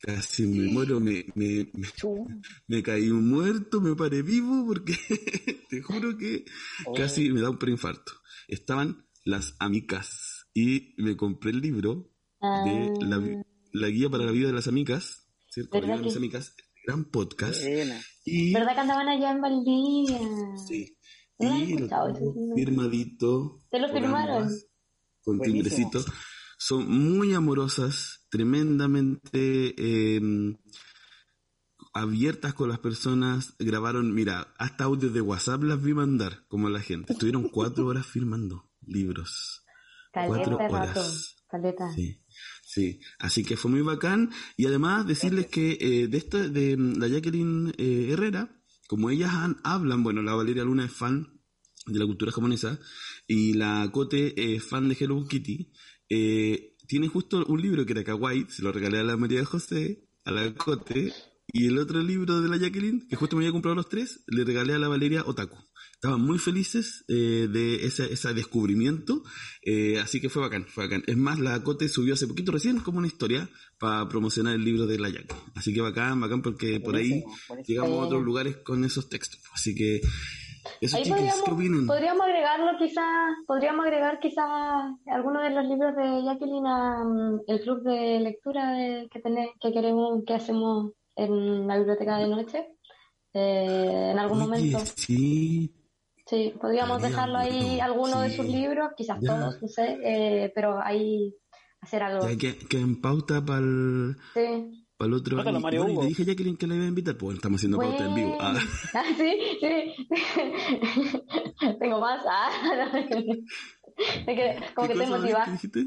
[0.00, 1.70] Casi me muero, me, me,
[2.68, 4.94] me, caí muerto, me paré vivo porque
[5.70, 6.44] te juro que
[6.86, 6.94] oh.
[6.94, 8.12] casi me da un preinfarto.
[8.46, 12.10] Estaban las amigas y me compré el libro
[12.40, 13.42] de la, ah.
[13.72, 15.80] la, guía para la vida de las amigas, ¿cierto?
[15.80, 16.54] La de las amigas,
[16.86, 17.60] gran podcast.
[18.24, 20.20] Y, ¿Verdad que andaban allá en Valdivia?
[20.66, 20.96] Sí.
[21.40, 21.76] y
[22.54, 23.60] firmadito.
[23.70, 24.48] ¿Te lo firmaron?
[25.28, 26.02] con timbrecito
[26.58, 30.58] son muy amorosas, tremendamente em,
[31.94, 33.54] abiertas con las personas.
[33.58, 37.12] Grabaron, mira, hasta audios de WhatsApp las vi mandar, como la gente.
[37.12, 39.64] Estuvieron cuatro horas firmando libros.
[40.12, 41.36] cuatro horas.
[41.94, 42.20] Sí.
[42.62, 44.30] Sí, así que fue muy bacán.
[44.56, 49.32] Y además decirles que eh, de esto, de la Jacqueline eh, Herrera, como ellas
[49.64, 51.40] hablan, bueno, la Valeria Luna es fan
[51.86, 52.78] de la cultura japonesa
[53.26, 55.72] y la Cote es fan de Hello Kitty,
[56.08, 60.08] eh, tiene justo un libro que era Kawaii, se lo regalé a la María José,
[60.24, 61.12] a la Cote,
[61.52, 64.44] y el otro libro de la Jacqueline, que justo me había comprado los tres, le
[64.44, 65.56] regalé a la Valeria Otaku.
[65.94, 69.22] Estaban muy felices eh, de ese, ese descubrimiento,
[69.62, 71.02] eh, así que fue bacán, fue bacán.
[71.06, 74.86] Es más, la Cote subió hace poquito recién como una historia para promocionar el libro
[74.86, 75.42] de la Jacqueline.
[75.54, 77.24] Así que bacán, bacán, porque por ahí
[77.66, 79.40] llegamos a otros lugares con esos textos.
[79.52, 80.00] Así que
[80.94, 81.10] Ahí
[81.86, 84.46] podríamos, agregarlo quizás, podríamos agregar quizás
[85.06, 88.76] algunos de los libros de Jacqueline a mm, el club de lectura
[89.10, 92.68] que tenés, que queremos, que hacemos en la biblioteca de noche,
[93.34, 94.78] eh, en algún momento.
[94.96, 95.74] Sí.
[96.26, 101.34] Sí, podríamos dejarlo ahí, alguno de sus libros, quizás todos, no sé, eh, pero ahí
[101.80, 102.26] hacer algo.
[102.36, 104.16] que, que en pauta para el...
[104.34, 105.60] Sí para el otro año.
[105.60, 106.02] Mario Hugo.
[106.02, 108.36] Le dije a Jacqueline que le iba a invitar, pues estamos haciendo pauta en vivo.
[108.40, 108.58] Ah.
[108.94, 109.04] ah.
[109.16, 109.94] sí, sí.
[111.80, 112.22] tengo más.
[112.28, 112.50] Ah,
[114.74, 115.44] como que te motiva.
[115.44, 115.86] ¿Qué dijiste?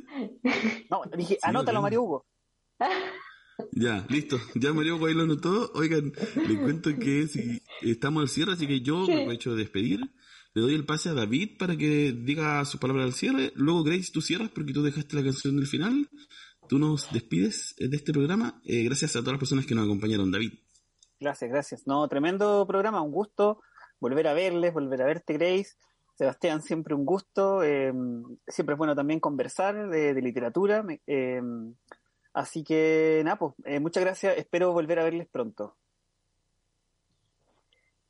[0.89, 2.25] No, dije, anótalo, Mario Hugo.
[3.73, 4.39] Ya, listo.
[4.55, 5.71] Ya Mario Hugo ahí lo anotó.
[5.75, 6.13] Oigan,
[6.47, 9.99] le cuento que si estamos al cierre, así que yo me voy a despedir.
[10.53, 13.51] Le doy el pase a David para que diga su palabra al cierre.
[13.55, 16.09] Luego, Grace, tú cierras porque tú dejaste la canción del final
[16.71, 18.61] tú nos despides de este programa.
[18.63, 20.53] Eh, gracias a todas las personas que nos acompañaron, David.
[21.19, 21.85] Gracias, gracias.
[21.85, 23.59] No, tremendo programa, un gusto
[23.99, 25.75] volver a verles, volver a verte, Grace.
[26.15, 27.61] Sebastián, siempre un gusto.
[27.61, 30.85] Em, siempre es bueno también conversar de, literatura.
[31.07, 31.75] Em,
[32.31, 34.37] así que, nada, pues, eh, muchas gracias.
[34.37, 35.75] Espero volver a verles pronto.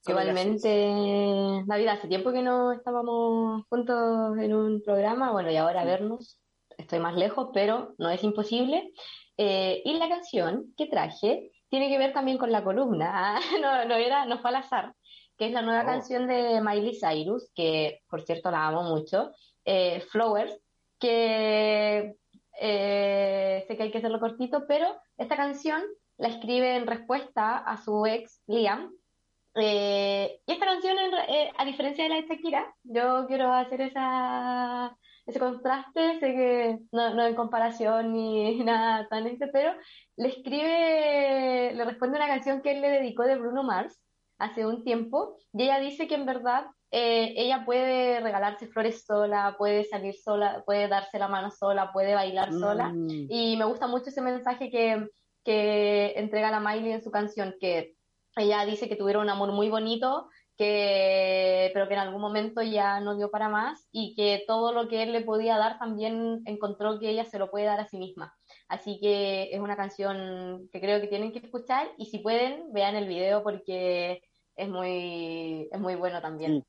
[0.05, 6.40] Igualmente, David, hace tiempo que no estábamos juntos en un programa, bueno, y ahora vernos
[6.81, 8.91] estoy más lejos, pero no es imposible.
[9.37, 13.95] Eh, y la canción que traje tiene que ver también con la columna, no, no,
[13.95, 14.93] era, no fue al azar,
[15.37, 15.85] que es la nueva oh.
[15.85, 19.31] canción de Miley Cyrus, que por cierto la amo mucho,
[19.65, 20.59] eh, Flowers,
[20.99, 22.15] que
[22.59, 25.81] eh, sé que hay que hacerlo cortito, pero esta canción
[26.17, 28.93] la escribe en respuesta a su ex Liam.
[29.55, 30.97] y esta canción,
[31.57, 34.95] a diferencia de la de Shakira, yo quiero hacer esa
[35.31, 39.73] ese contraste, sé que no, no en comparación ni nada tan este, pero
[40.17, 43.99] le escribe, le responde una canción que él le dedicó de Bruno Mars
[44.37, 49.55] hace un tiempo, y ella dice que en verdad eh, ella puede regalarse flores sola,
[49.57, 53.27] puede salir sola, puede darse la mano sola, puede bailar sola, mm.
[53.29, 55.07] y me gusta mucho ese mensaje que,
[55.43, 57.95] que entrega la Miley en su canción, que
[58.35, 60.27] ella dice que tuvieron un amor muy bonito,
[60.61, 64.87] que, pero que en algún momento ya no dio para más y que todo lo
[64.87, 67.97] que él le podía dar también encontró que ella se lo puede dar a sí
[67.97, 68.35] misma.
[68.67, 72.95] Así que es una canción que creo que tienen que escuchar y si pueden, vean
[72.95, 74.21] el video porque
[74.55, 76.63] es muy, es muy bueno también.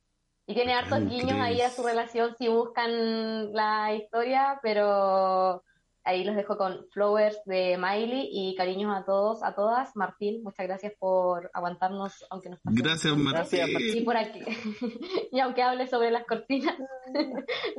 [0.46, 5.62] Y tiene hartos guiños ahí a su relación si buscan la historia, pero
[6.04, 9.94] ahí los dejo con Flowers de Miley y cariños a todos, a todas.
[9.96, 12.82] Martín, muchas gracias por aguantarnos, aunque nos pase.
[12.82, 13.98] Gracias, Martín.
[13.98, 14.40] Y por aquí.
[15.32, 16.76] y aunque hable sobre las cortinas,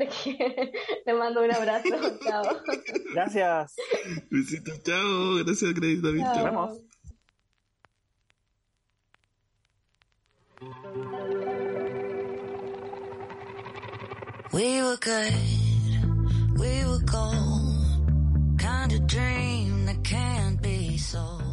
[1.06, 1.90] le, mando un abrazo.
[2.24, 2.44] Chao.
[3.14, 3.76] Gracias.
[4.30, 5.44] Besitos, chao.
[5.44, 6.22] Gracias, Grace David.
[6.22, 6.80] Nos vemos.
[14.54, 15.34] We were good,
[16.60, 17.53] we were gold,
[18.64, 21.53] kind of dream that can't be sold.